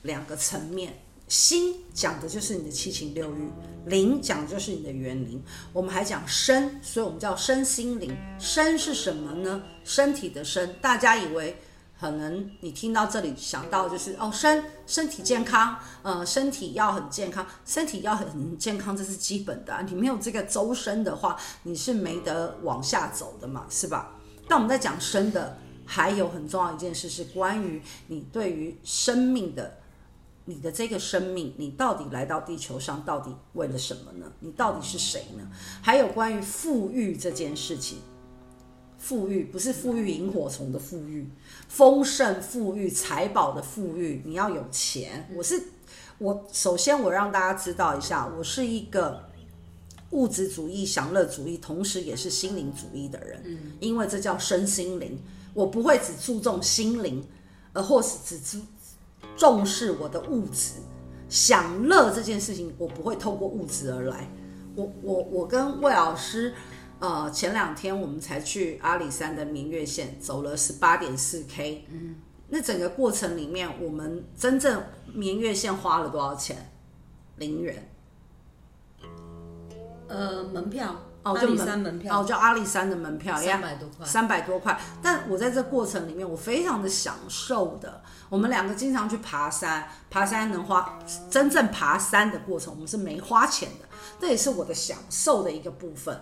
[0.03, 0.93] 两个层面，
[1.29, 3.49] 心讲的就是你的七情六欲，
[3.85, 5.41] 灵讲的就是你的元灵。
[5.71, 8.17] 我们还讲身，所以我们叫身心灵。
[8.39, 9.61] 身是什么呢？
[9.83, 10.73] 身体的身。
[10.81, 11.61] 大家以为
[11.99, 19.85] 可能你听到这里想到就是哦，身身体健康，呃，身体要很健康，身体要很健康，这是基本的啊。
[19.87, 24.15] 你没有这个周身的话，你是没得往下走的嘛，是吧？
[24.47, 29.77] 但我们在讲身的，还有很重要一件事是关于你对于生命的，
[30.49, 34.25] 你的这个生命，你到底来到地球上，到底为了什么呢？
[34.39, 35.47] 你到底是谁呢？
[35.79, 37.99] 还有关于富裕这件事情，
[38.97, 41.29] 富裕不是富裕萤火虫的富裕，
[41.67, 45.29] 丰盛富裕财宝的富裕，你要有钱。
[45.35, 45.61] 我是
[46.17, 49.29] 我，首先我让大家知道一下，我是一个。
[50.11, 55.19] 物质主义、享乐主义，同时也是心灵主义的人，嗯，因为这叫身心灵。
[55.53, 57.23] 我不会只注重心灵，
[57.73, 58.65] 而或是只注
[59.35, 60.73] 重视我的物质
[61.27, 64.27] 享乐这件事情，我不会透过物质而来。
[64.75, 66.53] 我我我跟魏老师，
[66.99, 72.15] 呃，前两天我们才去阿里山的明月线走了十八点四 K，嗯，
[72.49, 76.71] 那整个过程里面，我们真正明月线花了多少钱？
[77.37, 77.89] 零元。
[80.07, 84.79] 呃，门票哦，阿里山门票哦，叫阿里山的门票，三百多块，三百多块。
[85.01, 88.01] 但我在这过程里面，我非常的享受的。
[88.29, 93.87] 我们两个经常去爬山，爬山能花，真正爬山的过程，我们是没花钱的，
[94.21, 96.21] 这也是我的享受的一个部分。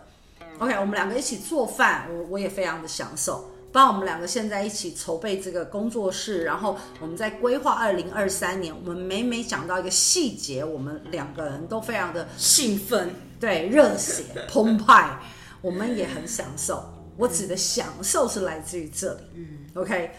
[0.60, 3.52] OK，我们两个一起做饭，我我也非常的享受。
[3.70, 13.14] 帮我们两个现在一起筹备这个工作室，然后我们在规划二零二三年，我们每每讲到一个细节，我们两个人都非常的兴奋。
[13.40, 15.20] 对，热血澎湃，
[15.62, 16.84] 我们也很享受。
[17.18, 19.20] 我指的享受是来自于这里。
[19.36, 20.12] 嗯，OK。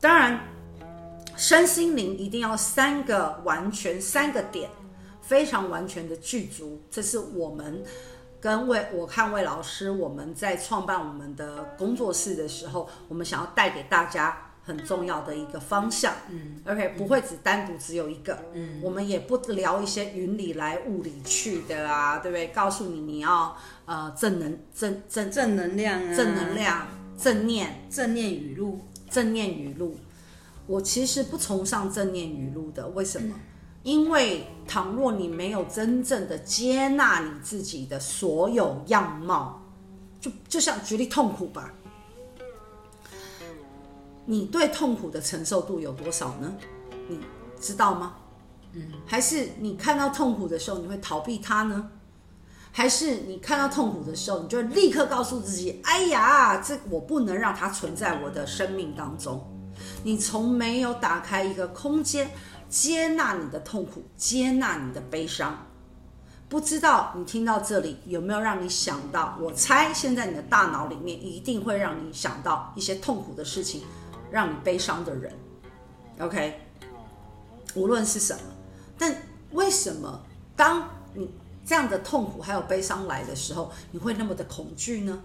[0.00, 0.40] 当然，
[1.36, 4.70] 身心灵一定要三个完全三个点，
[5.20, 6.82] 非常完全的具足。
[6.90, 7.82] 这是我们
[8.40, 14.42] 跟魏，我看魏老师，我们在创办我们的工作室的时候，我们想要带给大家。
[14.66, 22.48] 很重要的一个方向，嗯，OK，不会只单独只有一个，嗯，我们也不聊一些云里来雾里去的啊，对不对？
[22.48, 29.96] 告诉你你要呃正能正正正能量啊，正能量，正念正念语录，正念语录。
[30.66, 33.34] 我其实不崇尚正念语录的，为什么？
[33.82, 39.62] 因为倘若你没有真正的接纳你自己的所有样貌，
[40.20, 41.72] 就就像举例痛苦吧，
[44.24, 46.52] 你对痛苦的承受度有多少呢？
[47.08, 47.20] 你
[47.60, 48.16] 知道吗？
[48.72, 51.88] 嗯，还是你看到痛苦的时候，你会逃避它呢？
[52.72, 59.40] 还是你看到痛苦的时候，你就立刻告诉自己：“哎呀，这我不能让它存在我的生命当中。”
[60.06, 62.30] 你从没有打开一个空间，
[62.68, 65.66] 接纳你的痛苦，接纳你的悲伤。
[66.48, 69.36] 不知道你听到这里有没有让你想到？
[69.40, 73.82] 我猜现在你的大脑里面一定会让你想到一些痛苦的事情，
[74.30, 75.32] 让你悲伤的人。
[76.20, 76.60] OK，
[77.74, 78.42] 无论是什么，
[78.96, 79.12] 但
[79.50, 80.22] 为什么
[80.54, 81.28] 当你
[81.64, 85.20] 这样的痛苦还有悲伤来的时候，你会那么的恐惧呢？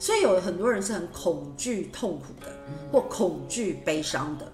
[0.00, 2.52] 所以有很多人是很恐惧痛苦的，
[2.90, 4.50] 或恐惧悲伤的。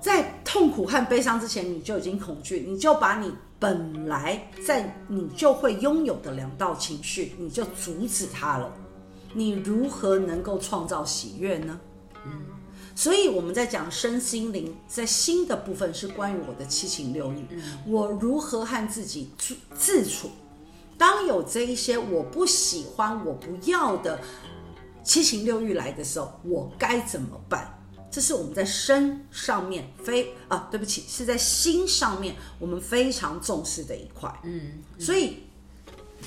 [0.00, 8.70] 在痛苦和悲伤之前，你就已经恐惧，你就把你本来在你就会拥有的两道情绪，你就阻止它了。
[9.32, 11.80] 你如何能够创造喜悦呢？
[12.26, 12.42] 嗯，
[12.94, 17.46] 所以我们在讲身心灵，在心的部分是关于我的七情六欲，
[17.86, 20.28] 我如何和自己自自处。
[20.96, 24.20] 当有这一些我不喜欢、我不要的
[25.02, 27.78] 七情六欲来的时候，我该怎么办？
[28.10, 34.32] 这是我们在身上面非啊，对不起，是在心上面我们非常重视的一块。
[34.44, 35.42] 嗯，嗯，所以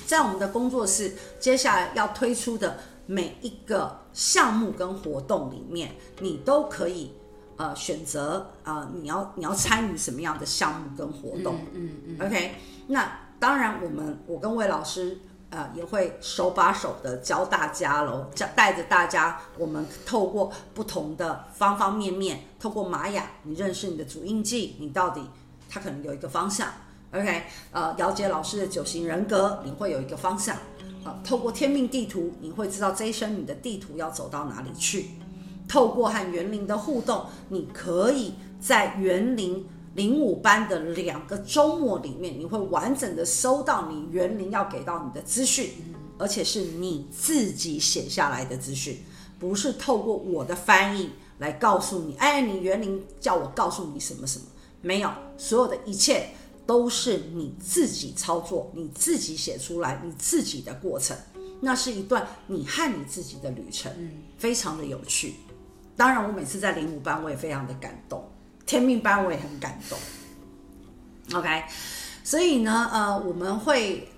[0.06, 7.14] 在我们的工作室接下来要推出的每一个项目跟活动里面，你都可以
[7.56, 11.56] 呃选择啊、呃，你要你要参与什么样的项目跟活动？
[11.74, 12.56] 嗯嗯，嗯，OK，
[12.88, 13.27] 那。
[13.40, 15.20] 当然，我们我跟魏老师
[15.52, 25.22] 呃也会手把手的教大家喽，教带着大家，我们透过不同的方方面面，透过玛雅，你认识你的主印记，你到底
[25.70, 26.68] 它可能有一个方向
[27.12, 27.44] ，OK？
[27.72, 30.58] 呃，了解老师的九型人格，你会有一个方向，
[31.04, 35.12] 呃，透过天命地图，你会知道这一生你的地图要走到哪里去。
[35.70, 39.68] 透过和园林的互动，你可以在园林。
[39.98, 45.72] 零五班的两个周末里面，你会完整的收到你园林要给到你的资讯，
[46.20, 49.00] 而且是你自己写下来的资讯，
[49.40, 52.16] 不是透过我的翻译来告诉你。
[52.18, 54.46] 哎，你园林叫我告诉你什么什么？
[54.84, 56.30] 没有，所有的一切
[56.68, 61.18] 都是你自己操作，你自己写出来，你自己的过程，
[61.60, 63.92] 那是一段你和你自己的旅程，
[64.38, 65.34] 非常的有趣。
[65.96, 68.24] 当然，我每次在零五班，我也非常的感动。
[68.68, 69.98] 天命班我也很感动
[71.40, 71.64] ，OK，
[72.24, 74.10] 所以呢，呃，我们会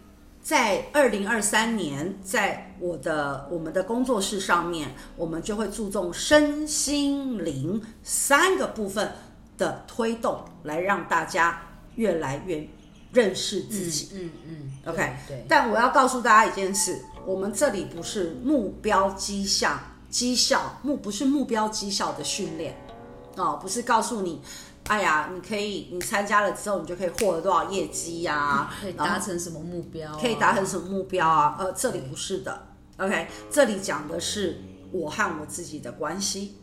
[0.42, 9.14] 在二零二三年，在我的我们的工作室上面，我们就会注重身心灵三个部分
[9.56, 11.62] 的推动，来让大家
[11.94, 12.68] 越来越
[13.14, 14.10] 认识自己。
[14.14, 15.46] 嗯嗯，嗯，OK，对，对。
[15.48, 22.76] 但我要告诉大家一件事，我们这里不是目标绩效绩效目，不是目标绩效的训练。
[23.36, 24.42] 哦，不是告诉你，
[24.88, 28.74] 哎呀，你可以，你参加了之后，你就可以获得多少业绩呀、啊？
[28.82, 30.18] 可以达成什么目标、啊？
[30.20, 31.56] 可以达成什么目标啊？
[31.60, 34.60] 呃，这里不是的，OK，这里讲的是
[34.92, 36.58] 我和我自己的关系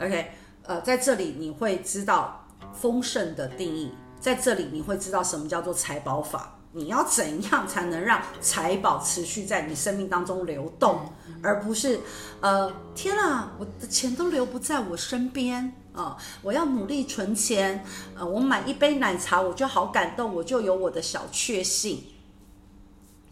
[0.00, 0.32] ，OK，
[0.64, 6.56] 呃，在这里你会知道丰盛的定义，在这里你会知道什么叫做财宝法。
[6.72, 11.00] 你要怎样才能让财宝持续在你生命当中流动，
[11.42, 11.98] 而不是，
[12.40, 16.16] 呃，天啊，我的钱都留不在我身边啊！
[16.42, 22.04] 我要努力存钱，呃，我买一杯奶茶我就好感动，我就有我的小确幸。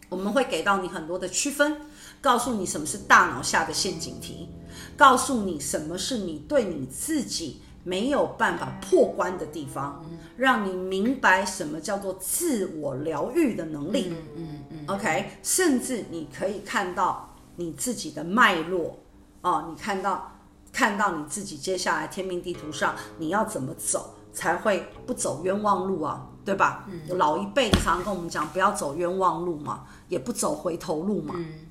[0.09, 1.81] 我们会给到你很多的区分，
[2.21, 4.49] 告诉你什么是大脑下的陷阱题，
[4.97, 7.61] 告诉你什么是你对你自己。
[7.85, 14.09] 没有办法破关的地方，让你明白什么叫做自我疗愈的能力。
[14.09, 14.79] 嗯嗯嗯。
[14.87, 18.99] OK，甚至你可以看到你自己的脉络
[19.41, 20.38] 哦，你看到
[20.71, 26.27] 看到你自己接下来天命地图上你要怎么走才会不走冤枉路啊？
[26.45, 26.85] 对吧？
[26.87, 27.17] 嗯。
[27.17, 31.35] 老一辈常常跟我们讲不要走冤枉路嘛，也不走回头路嘛。
[31.37, 31.67] 嗯。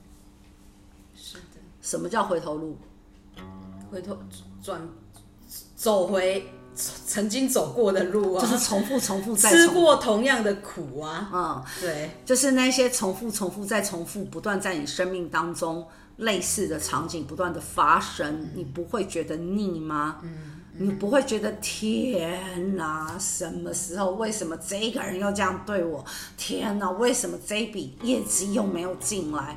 [1.15, 1.61] 是的。
[1.81, 2.77] 什么叫回头路？
[3.91, 4.17] 回头
[4.63, 4.81] 转。
[5.75, 11.31] 走回曾经走过的路啊，就是重复、重复再重复，吃过同样的苦啊。
[11.33, 15.87] 嗯，对，就是那些重复、重复再重复，不断在你生命当中
[16.19, 20.19] 类似的场景不断的发生，嗯、你不会觉得腻吗？
[20.23, 20.31] 嗯，
[20.75, 24.13] 嗯，你不会觉得天哪，什么时候？
[24.13, 26.05] 为什么这个人又这样对我？
[26.37, 29.57] 天哪，为什么这笔业绩又没有进来？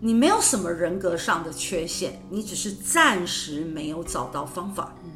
[0.00, 4.94] 你没有什么人格上的缺陷，你只是暂时没有找到方法。
[5.02, 5.10] 嗯，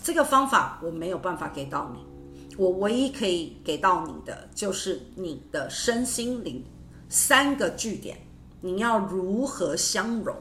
[0.00, 6.64] 这个方法我没有办法给到你，我唯一可以给到你的，就是你的身心灵
[7.08, 8.16] 三个据点，
[8.60, 10.34] 你要如何相融，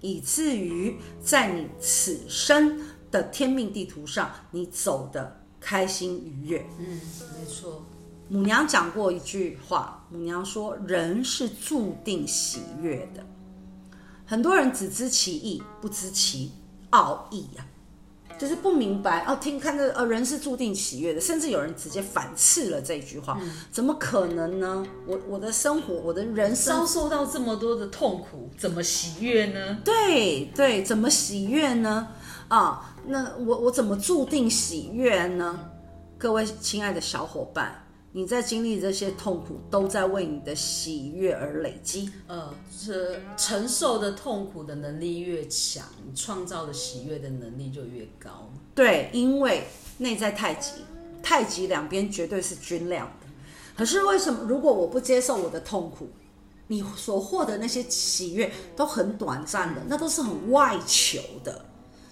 [0.00, 6.66] 以至于在你此生的天命地图上，你走得开心愉悦。
[6.78, 7.00] 嗯，
[7.38, 7.84] 没错。
[8.30, 13.26] 母娘讲过一句话，母娘说：“人是注定喜悦的。”
[14.26, 16.52] 很多人只知其意，不知其
[16.90, 17.66] 奥义呀、
[18.38, 24.86] 就是不明白哦，听看着呃，人是注定喜悦的，甚至有人直接反斥了这句话，嗯、怎么可能呢？
[25.06, 29.78] 我我的生活，我的人生遭受到这么多的痛苦，怎么喜悦呢？
[29.84, 32.08] 对对，怎么喜悦呢？
[32.46, 35.58] 啊，那我我怎么注定喜悦呢？
[36.16, 37.87] 各位亲爱的小伙伴。
[38.12, 42.10] 你在经历这些痛苦，都在为你的喜悦而累积。
[42.26, 45.84] 呃，是承受的痛苦的能力越强，
[46.14, 48.50] 创造的喜悦的能力就越高。
[48.74, 49.64] 对，因为
[49.98, 50.72] 内在太极，
[51.22, 53.26] 太极两边绝对是均量的。
[53.76, 56.08] 可是为什么，如果我不接受我的痛苦，
[56.68, 61.66] 你所获得那些喜悦都很短暂的，那都是很外求的。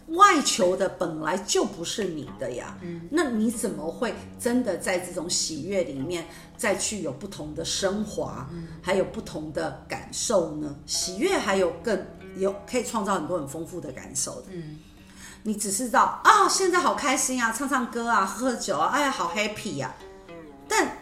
[0.09, 6.27] 外求的本来就不是你的呀，嗯，那你怎么会真的在这种喜悦里面
[6.57, 10.77] 再去有不同的升华，嗯，还有不同的感受呢？
[10.87, 14.79] 喜悦还有更有可以创造很多很丰富的感受的，嗯，
[15.43, 19.93] 你只知道啊，现在好开心啊，唱唱歌啊，喝喝酒啊，哎呀，好 happy 呀，
[20.69, 20.99] 但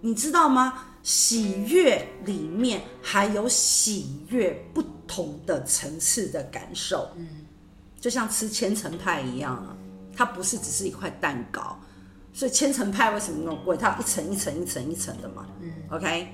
[0.00, 0.84] 你知道吗？
[1.02, 7.28] 喜悦里面还有喜悦不同的层次的感受，嗯。
[8.06, 9.74] 就像吃千层派一样啊，
[10.16, 11.76] 它不是只是一块蛋糕，
[12.32, 13.76] 所以千层派为什么那么贵？
[13.76, 15.44] 它一层一层一层一层的嘛。
[15.60, 16.28] 嗯，OK。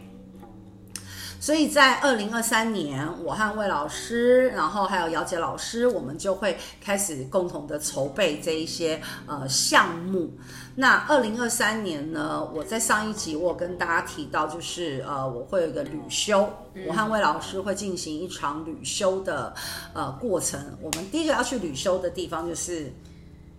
[1.41, 10.31] 所以在二零二三年，我和魏老师，然后还有姚杰老师，我们就会开始共同的筹备这一些呃项目。
[10.75, 19.55] 那二零二三年呢，我在上一集我有跟大家提到，就是呃，我会有一个旅修，嗯、我和魏老师会进行一场旅修的
[19.93, 20.59] 呃过程。
[20.81, 22.91] 我们第一个要去旅修的地方就是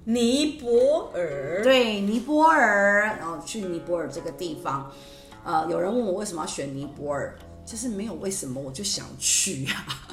[0.05, 4.91] 尼泊尔，对，尼泊尔，然后去尼泊尔这个地方。
[5.45, 10.12] 呃，有人问我为什么要选尼泊尔，就是没有为什么，我就想去呀、啊，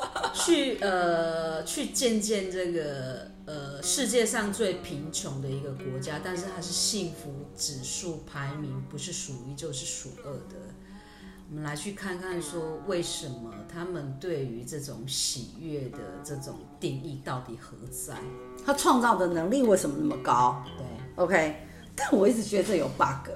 [0.34, 3.28] 去呃，去见见这个。
[3.48, 10.56] 呃，世界上最贫穷的一个国家，但是它是幸福指数排名不是数一就是数二的。
[11.48, 18.12] 我们来去看看，说为什么他们对于这种喜悦的这种定义到底何在？
[18.66, 20.62] 他创造的能力为什么那么高？
[20.76, 21.56] 对，OK。
[21.96, 23.30] 但我一直觉得这有 bug，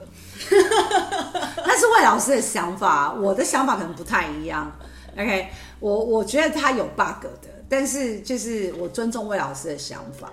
[0.50, 4.70] 那是魏老师的想法，我的想法可能不太一样。
[5.14, 5.48] OK，
[5.82, 7.50] 我我觉得他有 bug 的。
[7.68, 10.30] 但是，就是我尊重魏老师的想法，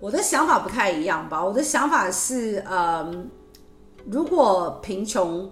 [0.00, 1.42] 我的想法不太一样吧。
[1.42, 3.30] 我的想法是，嗯，
[4.04, 5.50] 如果贫穷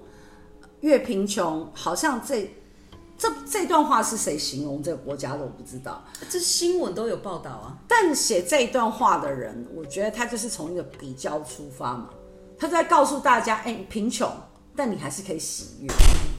[0.80, 2.54] 越贫穷，好像这
[3.16, 5.38] 这这段话是谁形容这个国家的？
[5.38, 7.78] 我不知道，这新闻都有报道啊。
[7.88, 12.10] 但写这一段话的人，我觉得他就是从一个比较出发嘛，
[12.58, 14.30] 他在告诉大家，哎，贫穷，
[14.76, 15.92] 但你还是可以喜悦。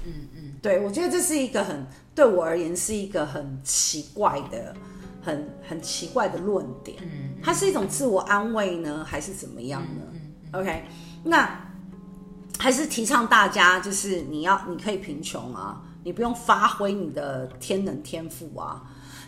[0.05, 1.85] 嗯嗯，对，我觉得这是一个很。
[2.15, 4.75] 对我而言是一个很奇怪的、
[5.21, 6.97] 很很奇怪的论点。
[7.01, 10.01] 嗯，它是一种自我安慰呢，还是怎么样呢？
[10.13, 10.19] 嗯
[10.51, 10.83] 嗯，OK，
[11.23, 11.47] 那
[12.57, 18.81] 还是提倡大家，就是你要，你可以贫穷啊，你不用发挥你的天能天赋啊，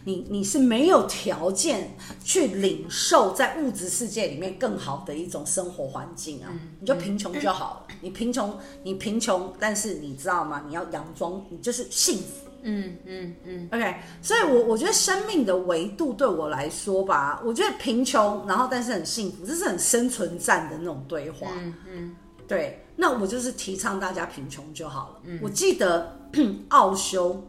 [0.06, 7.96] 你你是没有条件去领受在物质世界里面更好的一种生活环境啊，你就贫穷就好了。
[8.02, 10.64] 你贫穷，你贫穷，但是你知道吗？
[10.68, 12.48] 你要佯装，你就是幸福。
[12.62, 21.48] 嗯嗯嗯，OK，所以我，我我觉得生命的维度对我来说吧，我觉得贫穷，然后但是很幸福，这是很生存战的那种对话。
[21.58, 25.22] 嗯嗯，对，那我就是提倡大家贫穷就好了。
[25.24, 26.20] 嗯，我记得
[26.68, 27.42] 奥修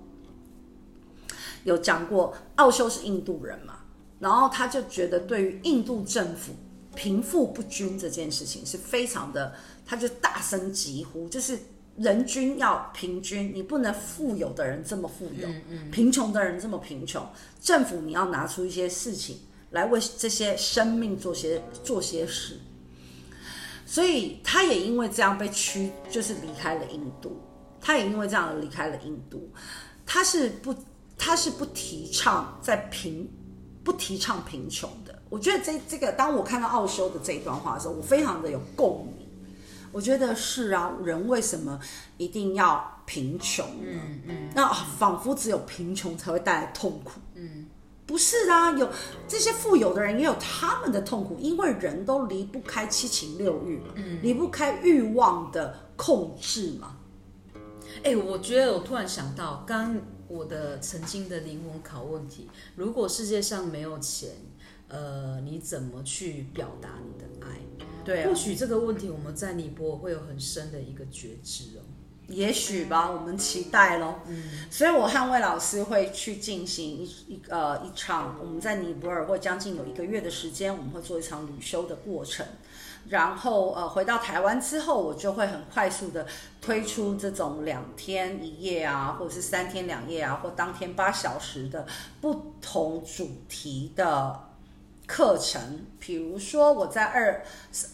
[1.64, 3.80] 有讲过，奥修是印度人嘛，
[4.18, 6.52] 然后他就觉得对于印度政府
[6.94, 9.54] 贫富不均这件事情是非常的，
[9.84, 11.58] 他就大声疾呼，就是。
[11.96, 17.22] 人均要平均，你不能富有的人这么富有，嗯嗯、贫穷的人这么贫穷。
[17.60, 19.40] 政府你要拿出一些事情
[19.70, 22.58] 来为这些生命做些做些事。
[23.84, 27.38] 所以他也因为这样被驱，就是离开了印度。
[27.80, 29.50] 他也因为这样而离开了印度。
[30.06, 30.74] 他是不，
[31.20, 33.30] 他是不提倡在贫，
[33.84, 35.14] 不提倡贫穷的。
[35.28, 39.26] 我觉得这这个，当我看到奥修的这一段话的时候，我非常的有共鸣。
[39.92, 41.78] 我觉得是啊，人为什么
[42.16, 44.00] 一定要贫穷呢？
[44.06, 47.20] 嗯嗯，那仿佛只有贫穷才会带来痛苦。
[47.34, 47.66] 嗯，
[48.06, 48.88] 不是啊，有
[49.28, 56.96] 这些富有的人也有他们的痛苦，因为人都离不开七情六欲，嗯，离不开欲望的控制嘛。
[57.98, 60.00] 哎、欸，我觉得我突然想到，刚
[60.30, 64.30] 我的曾经的灵魂拷问题：如果世界上没有钱，
[64.86, 67.58] 呃，你怎么去表达你的爱？
[68.04, 71.82] 对、啊，或许这个问题我们在尼泊尔会有很深的一个觉知哦。
[72.28, 74.20] 也许吧，我们期待咯。
[74.28, 82.46] 嗯，所以我和魏老师会去进行一一呃一场，我们在尼泊尔会将近有一个月的时间，我们会做一场旅修的过程。
[83.08, 86.26] 然后呃回到台湾之后，我就会很快速的
[86.60, 91.86] 推出这种两天一夜啊，或者是三天两夜啊，或当天八小时的
[92.20, 94.38] 不同主题的
[95.06, 95.86] 课程。
[95.98, 97.42] 比如说我在二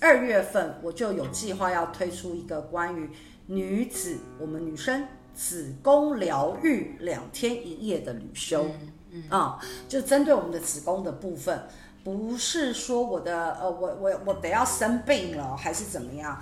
[0.00, 3.11] 二月份，我就有计划要推出一个关于。
[3.48, 11.62] 女子，我们女生子宫疗愈两天一夜的旅修，啊、嗯嗯嗯，就针对我们的子宫的部分，
[12.07, 16.40] 不是说我的呃，我我我得要生病了还是怎么样？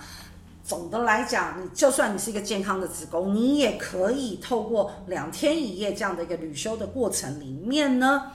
[0.63, 8.31] 总的来讲，你就算你是一个健康的子宫，你也可以透过两天一夜这样的一个旅修的过程里面呢，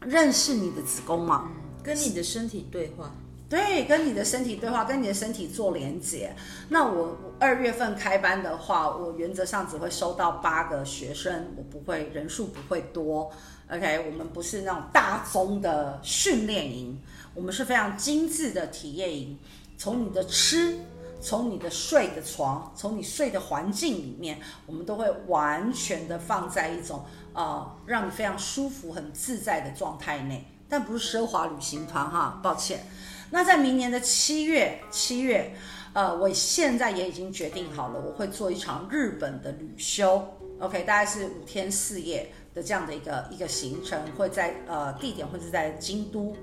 [0.00, 1.50] 认识你的子宫嘛，
[1.82, 3.14] 跟你的身体对话。
[3.50, 6.34] 对，跟你的身体对话，跟你的身体做连接。
[6.70, 13.30] 那我二月份开班的话，我原则上只会收到八个学生，我不会人数不会多。
[13.72, 17.00] OK，我们不是那种大宗的训练营，
[17.34, 19.38] 我们是非常精致的体验营。
[19.78, 20.78] 从你的吃，
[21.22, 27.02] 从你的睡的床，从你睡的环境里面，我们都会完全的放在一种
[27.32, 30.46] 呃，让你非常舒服、很自在的状态内。
[30.68, 32.86] 但不是奢华旅行团哈，抱歉。
[33.30, 35.54] 那在明年的七月，七月，
[35.94, 40.22] 呃，我现在也已经决定好了，我会做一场日本的旅修
[40.60, 46.34] ，OK，大概是五天四夜的这样的一个一个行程，会在呃地点会是在京都。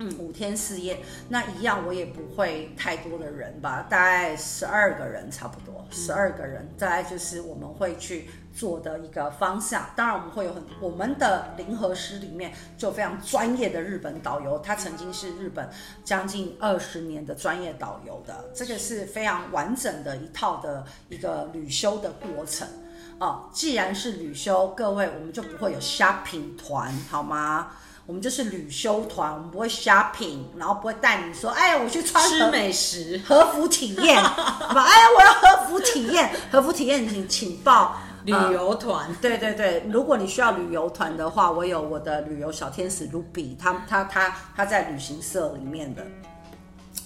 [0.00, 9.88] 嗯，五天四夜，那一样我也不会太多的人吧，大概十二个人差不多，十二个人，大概就是我们会去做的一个方向。
[9.94, 15.70] 当然，我们会有很我们的灵和师里面就非常专业的日本导游，他曾经是日本
[16.04, 22.66] 将近二十年的专业导游的，这个是非常完整的一套的一个旅修的过程
[23.18, 23.48] 哦。
[23.52, 27.68] 既然是旅修，各位我们就不会有 shopping 团，好吗？
[28.06, 34.82] 我们就是旅修团，我们不会 shopping，然后不会带你说，哎，我去穿吃美食和服体验，好吧？
[34.84, 39.08] 哎，我要和服体验， 和服体验，请请报旅游团。
[39.08, 39.16] 呃。
[39.22, 46.06] 对对对，如果你需要旅游团的话，我有我的旅游小天使 Ruby，他他他他在旅行社里面的。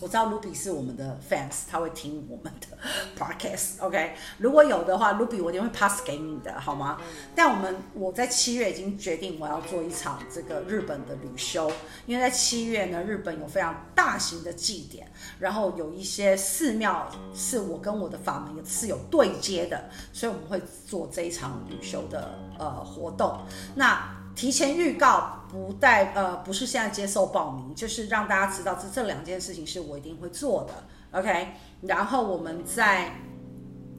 [0.01, 2.79] 我知道 Ruby 是我们的 fans，他会听我们的
[3.19, 4.15] podcast，OK？
[4.39, 6.99] 如果有的话，Ruby 我一定会 pass 给你的，好吗？
[7.35, 11.71] 但我们我在七月已经决定我要做一场这个日本的旅修，
[12.07, 23.41] 因为在七月呢，日本有非常大型的祭典，然后有一些寺庙是我跟我的法门是有对接的，所以我们会做这一场旅修的呃活动。
[23.75, 31.49] 那提前预告，不带呃，不是现在接受报名，就是让大家知道这这两件事情是我一定会做的，OK。
[31.83, 33.13] 然后我们在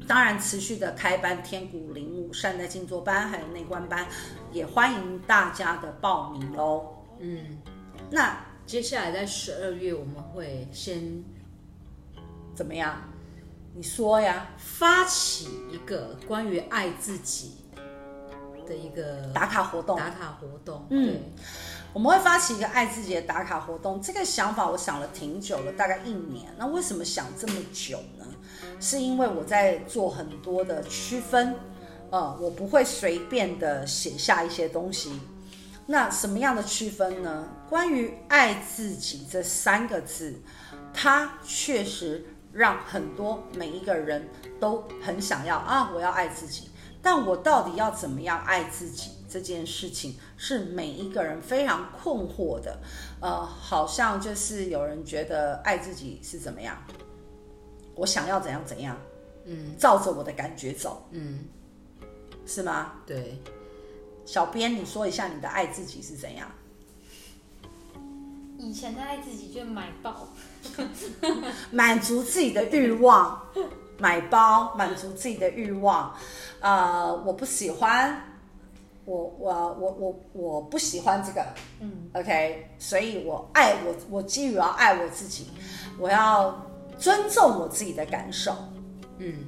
[0.08, 4.08] 当然持续的开班天鼓灵物善待静坐班，还有内观班，
[4.52, 6.95] 也欢迎大家的报名喽。
[7.20, 7.58] 嗯，
[8.10, 11.24] 那接下来在十二月我们会先
[12.56, 12.95] 怎么样？
[13.76, 17.59] 你说呀，发起一个关于爱自己。
[18.70, 21.20] 的一个打卡活动，打卡活动，嗯，
[21.91, 23.99] 我们会发起一个爱自己的打卡活动。
[23.99, 26.53] 这个想法我想了挺久了，大概一年。
[26.57, 28.26] 那为什么想这么久呢？
[28.80, 31.55] 是因为我在做很多的区分，
[32.11, 35.20] 呃，我不会随便的写下一些东西。
[35.88, 37.47] 那什么样的区分呢？
[37.67, 40.39] 关于爱自己这三个字，
[40.93, 46.68] 它确实让很多每一个人都很想要啊，我要爱自己。
[47.02, 52.78] 但我到底要怎么样爱自己这件事情，是每一个人非常困惑的。
[53.22, 56.78] 呃，好像就是有人觉得爱自己是怎么样，
[57.95, 58.97] 我想要怎样怎样，
[59.45, 61.45] 嗯，照着我的感觉走，嗯，
[62.45, 62.93] 是吗？
[63.06, 63.41] 对。
[64.26, 66.52] 小编，你说一下你的爱自己是怎样？
[68.60, 70.28] 以前的爱自己就买爆，
[71.72, 73.41] 满足自己的欲望。
[74.00, 76.14] 买包满足自己的欲望，
[76.62, 78.24] 呃，我不喜欢，
[79.06, 81.45] 我我我我我不喜欢这个，
[81.82, 85.47] 嗯，OK，所以我爱我，我基于要爱我自己，
[86.00, 86.56] 我要
[86.97, 88.56] 尊重我自己的感受，
[89.18, 89.45] 嗯，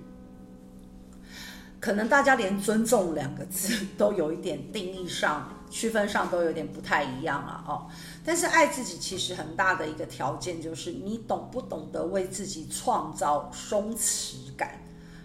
[1.82, 7.90] 可能大家连尊重两个字 都有一点定义上区分上都有点不太一样了哦。
[8.24, 14.80] 但是爱自己其实很大的一个条件就是你懂不懂得为自己创造松弛感，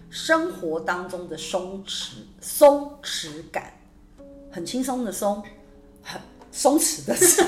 [0.09, 3.71] 生活当中的松弛松弛感，
[4.51, 5.43] 很轻松的松，
[6.01, 6.19] 很
[6.51, 7.43] 松弛的弛，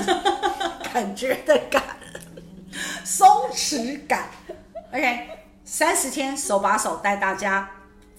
[0.92, 1.82] 感觉的感，
[3.04, 4.30] 松弛感。
[4.92, 5.28] OK，
[5.64, 7.68] 三十天手把手带大家。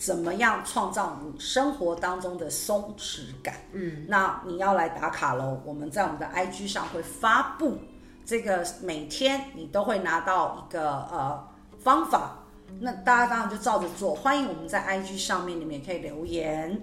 [0.03, 3.53] 怎么样创造你生活当中的松弛感？
[3.71, 5.61] 嗯，那你要来打卡喽。
[5.63, 7.77] 我们在我们的 IG 上会发布
[8.25, 11.47] 这个，每天你都会拿到一个呃
[11.83, 12.39] 方法。
[12.79, 14.15] 那大家当然就照着做。
[14.15, 16.81] 欢迎我们在 IG 上面，你们也可以留言。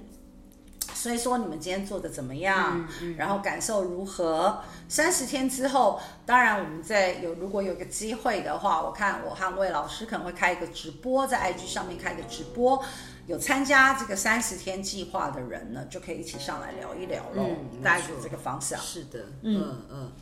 [0.94, 2.80] 所以说你们今天做的怎么样？
[3.00, 4.60] 嗯嗯、然后感受如何？
[4.88, 12.82] 三十天之后，当然我们在有如果有个机会的话，我看我和魏老师可能会开一个直播，在 IG 上面开一个直播，
[13.26, 17.44] 有参加这个三十天计划的人呢，就可以一起上来聊一聊喽。
[17.72, 18.80] 嗯、大概就这个方向。
[18.80, 20.12] 是的，嗯嗯，嗯，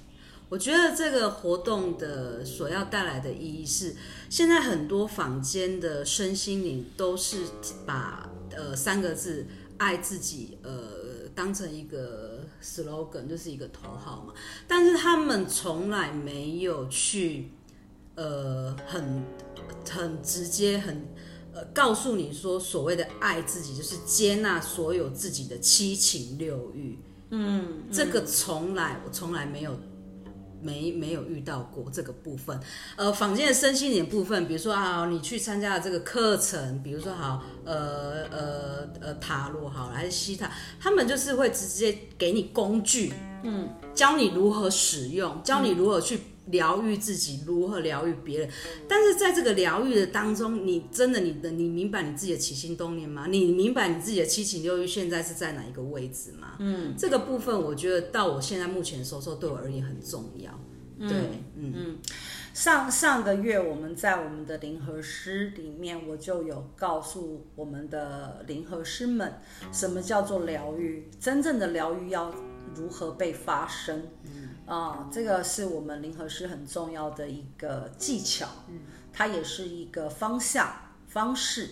[0.50, 3.96] 我觉得这个活动的所要带来的意义是，
[4.28, 7.46] 现在很多坊间的身心灵都是
[7.86, 9.46] 把呃三个字。
[9.78, 14.32] 爱自己，呃，当成一个 slogan，就是一个头号嘛。
[14.66, 17.50] 但是他们从来没有去，
[18.14, 19.22] 呃，很
[19.90, 21.06] 很直接，很
[21.52, 26.98] 呃，告诉你说，所谓的爱自己，就是接纳所有自己的七情六欲。
[27.30, 29.76] 嗯，这个从来我从来没有。
[30.60, 32.58] 没没有遇到过这个部分，
[32.96, 40.50] 呃，坊间的身心灵部分，比如说啊，你去参加了这个课程，比如说好，呃呃呃塔罗好，还是西塔，
[40.80, 46.20] 他们就是会直接给你工具，嗯，教你如何使用，教你如何去。
[46.46, 48.48] 疗愈自己，如何疗愈别人？
[48.88, 53.26] 但是在这个疗愈的当中，你真的你的你明白你自己的起心动念吗？
[53.28, 56.56] 你明白你自己的七情六欲现在是在哪一个位置吗？
[56.58, 60.50] 嗯，这个部分我觉得到我现在目前收收对我而言很重要。
[60.98, 61.08] 对，
[61.56, 61.98] 嗯嗯。
[62.54, 69.34] 上上个月我们在我们的灵和师里面，我就有告诉我们的灵和师们，
[69.70, 71.06] 什么叫做疗愈？
[71.20, 72.34] 真正的疗愈要
[72.74, 74.04] 如何被发生？
[74.66, 78.46] 啊，这个是我们零和师很重要的一个技巧，
[79.12, 80.68] 它也是一个方向
[81.06, 81.70] 方式。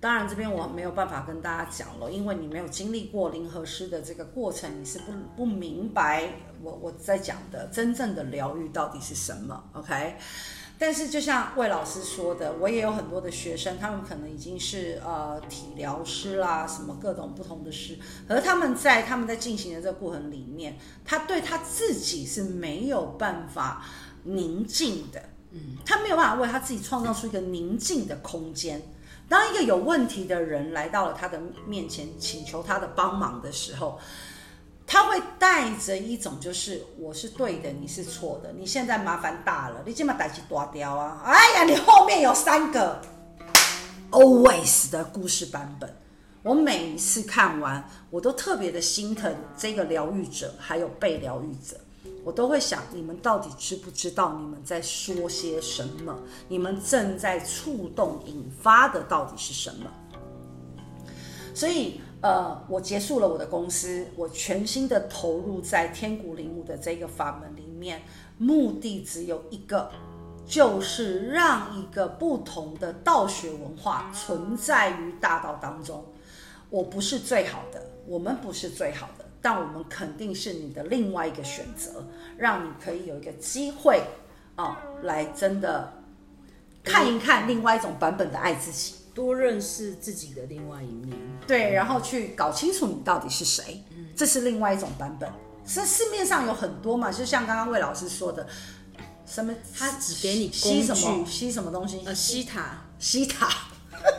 [0.00, 9.70] 当然，这边我没有办法跟大家讲了，因为你没有经历过零和师的这个过程，你是不不明白我我在讲的真正的疗愈到底是什么。
[9.72, 10.16] OK。
[10.80, 17.98] 但是，就像魏老师说的，我也有很多的学生，他们可能已经是呃体疗师啦，什么各种不同的师，
[18.28, 23.84] 而他们在他们在进行的这个过程里面，他对他自己是没有办法
[24.22, 25.20] 宁静的，
[25.50, 28.80] 嗯，他没有办法为他自己创造出一个宁静的空间。
[29.28, 33.98] 当一个有问题的人来到了他的面前，请求他的帮忙的时候。
[34.90, 38.50] 他会带着一种，就是我是对的，你是错的。
[38.58, 41.20] 你现在麻烦大了，你这么带起大掉啊！
[41.26, 42.98] 哎呀，你后面有三个
[44.10, 45.94] always 的故事版本。
[46.42, 51.76] 我每一次看完，我都特别的心疼这个疗愈者，还有被疗愈者。
[52.24, 56.18] 我都会想，你们到底知不知道你们在说些什么？
[56.48, 59.92] 你们正在触动、引发的到底是什么？
[61.54, 62.00] 所以。
[62.20, 68.02] 呃，我结束了我的公司，我全心的投入在天谷灵武的这个法门里面，
[68.38, 69.88] 目的只有一个，
[70.44, 76.04] 就是让一个不同的道学文化存在于大道当中。
[76.70, 82.04] 我不是最好的，我们不是最好的，但我们肯定是你的另外一个选择，
[82.36, 84.02] 让你可以有一个机会
[84.56, 85.92] 啊、来真的
[86.82, 88.96] 看一看另外一种版本的爱自己。
[89.18, 95.28] 多认识自己的另外一面，对，然后去搞清楚你到底是谁，嗯，这是另外一种版本。
[95.66, 98.46] 是市面上有很多嘛，就像刚刚魏老师说的，
[99.26, 102.84] 什么他只给你吸什么吸什么东西，呃，西塔。
[103.00, 103.48] 西塔，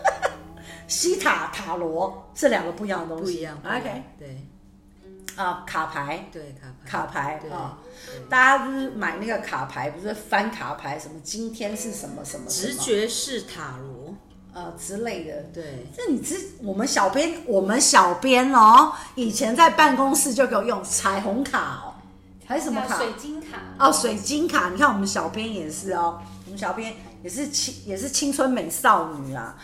[0.88, 3.58] 西塔塔罗是两个不一样的东西，不一样。
[3.64, 4.46] OK，对，
[5.36, 7.78] 啊，卡牌，对卡牌，卡牌啊，
[8.30, 13.99] 大家不是买那个卡牌，不是翻卡牌，什么今天是什么什么，直觉是塔罗。
[14.54, 21.94] 呃之类的，对，这你知我们小编，我们小编哦，以前在办公室就给我用彩虹卡哦，
[22.46, 22.98] 还是什么卡？
[22.98, 24.70] 水晶卡哦，水晶卡。
[24.70, 29.56] 你看我们小编也是哦，我们小编也是青也是青春美少女啊。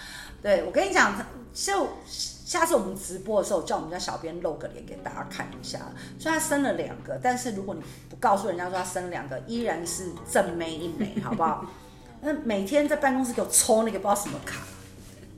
[0.41, 1.13] 对，我跟你讲，
[1.51, 5.79] 就下次我们直播的时候，叫我们家小编露个脸给大家看一下。
[6.19, 11.65] 虽然他生了两个，但是如果你不告诉人家说他生了两个，依然是正妹一枚，好不好？
[12.21, 14.57] 那每天在办公室给我抽那个不知道什么卡。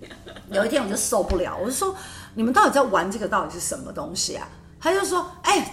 [0.52, 1.96] 有一天我就受不了，我就说
[2.36, 4.48] ：“你们到底在玩这个到底是什么东西啊？”
[4.80, 5.72] 他就说：“哎、欸，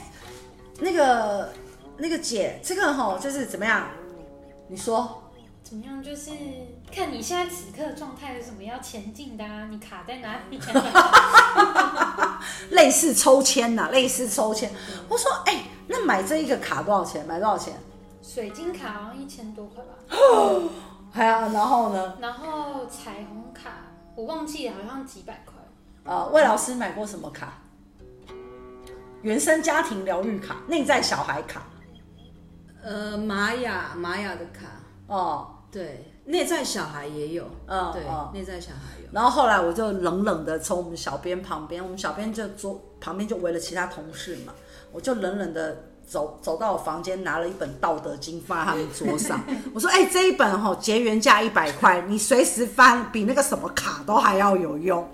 [0.80, 1.52] 那个
[1.98, 3.86] 那个姐，这个吼就是怎么样？
[4.68, 5.22] 你说
[5.62, 6.02] 怎么样？
[6.02, 6.30] 就是
[6.92, 9.66] 看你现在此刻状态是什么，要前进的啊？
[9.70, 10.60] 你卡在哪里？
[12.70, 14.70] 类似抽签呐、啊，类似抽签。
[15.08, 17.24] 我说，哎、欸，那买这一个卡多少钱？
[17.26, 17.74] 买多少钱？
[18.22, 19.90] 水晶卡好像一千多块吧。
[20.10, 20.62] 哦，
[21.12, 22.14] 还有，然后呢？
[22.20, 23.70] 然后彩虹卡，
[24.16, 25.54] 我忘记了，好像几百块。
[26.04, 27.54] 呃，魏老师买过什么卡？
[29.22, 31.62] 原生家庭疗愈卡、内在小孩卡，
[32.82, 34.66] 呃，玛雅玛雅的卡
[35.06, 39.08] 哦，对，内在小孩也有，嗯，对，嗯、内在小孩有。
[39.12, 44.52] 然后后来我就冷冷的从我们小编旁边，我们小编就坐旁边就围了其他同事嘛，
[44.92, 49.42] 我就冷冷的走走到我房间，拿了一本《道德经》放在他们桌上，
[49.74, 55.08] 我说：“哎、欸，这一本哈、哦，结缘价一百块，你随时翻，比那个什么卡都还要有用。”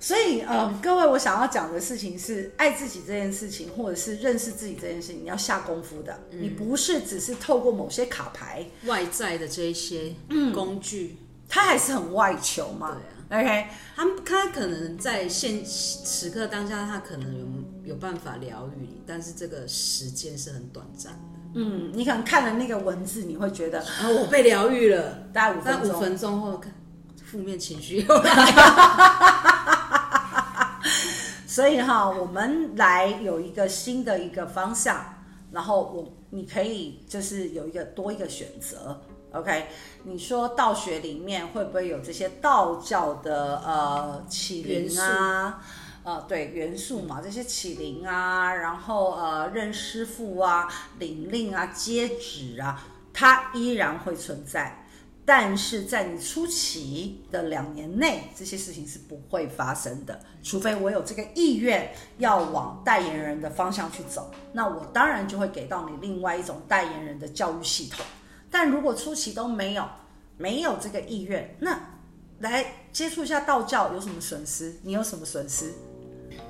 [0.00, 6.12] 所以，呃，各位，我想要讲的事情是，爱自己这件事情，或者是认识自己这件事情，你要下功夫的。
[6.30, 10.12] 嗯、你不是只是透过某些卡牌外在的这一些
[10.52, 12.88] 工具，嗯、它还是很外求嘛。
[12.90, 13.13] 对啊。
[13.30, 13.66] OK，
[13.96, 17.46] 他他可能在现此刻当下，他可能有
[17.84, 21.18] 有办法疗愈你，但是这个时间是很短暂的。
[21.54, 26.60] 嗯，你可能看了那个文字，你会觉得，啊， 我被疗愈了，大概五分钟，五分钟后，
[27.24, 28.60] 负面情绪又来了。
[31.46, 35.22] 所以哈，我们来有一个新的一个方向，
[35.52, 39.00] 然后我你可以就是有一个多一个选择
[39.34, 39.66] ，OK？
[40.04, 45.62] 你说道学里面会不会有这些道教的呃起灵啊？
[46.04, 50.68] 呃，对，元素嘛，这些起灵啊，然后呃认师傅啊、
[50.98, 52.82] 领令啊、接旨啊，
[53.12, 54.80] 它依然会存在。
[55.26, 68.04] 但是在你初期的两年内，这些事情是不会发生的，除非我有这个意愿要往代言人的方向去走，那我当然就会给到你另外一种代言人的教育系统。
[68.54, 69.84] 但如果初期都没有，
[70.36, 71.76] 没有这个意愿，那
[72.38, 74.76] 来接触一下道教有什么损失？
[74.84, 75.72] 你有什么损失？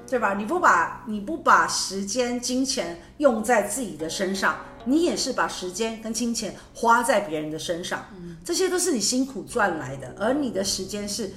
[0.07, 0.34] 对吧？
[0.34, 4.59] 你不把你不把时间、金钱用在自己的身上。
[4.84, 8.05] 你也是把时间跟金钱花在别人的身上，
[8.44, 11.32] 这些都是你辛苦赚来的，而你的时间是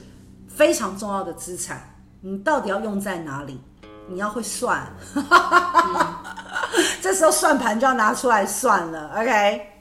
[0.49, 1.95] 非常重要的资产。
[2.19, 3.61] 你到底要用在哪里？
[4.09, 4.85] 你要会算，
[7.01, 9.13] 这时候算盘就要拿出来算了。
[9.17, 9.76] OK，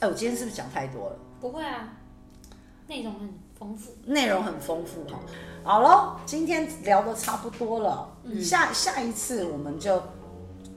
[0.00, 1.16] 哎，我今天是不是讲太多了？
[1.40, 1.88] 不会啊，
[2.86, 3.28] 内容很
[3.58, 5.18] 丰富，内容很丰富哈。
[5.62, 10.02] 好喽，今天聊的差不多了，嗯、下下一次我们就。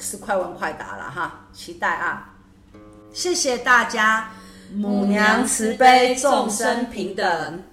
[0.03, 2.33] 是快问快答了哈，期待啊！
[3.13, 4.31] 谢谢大家，
[4.73, 7.63] 母娘慈悲，众生平等。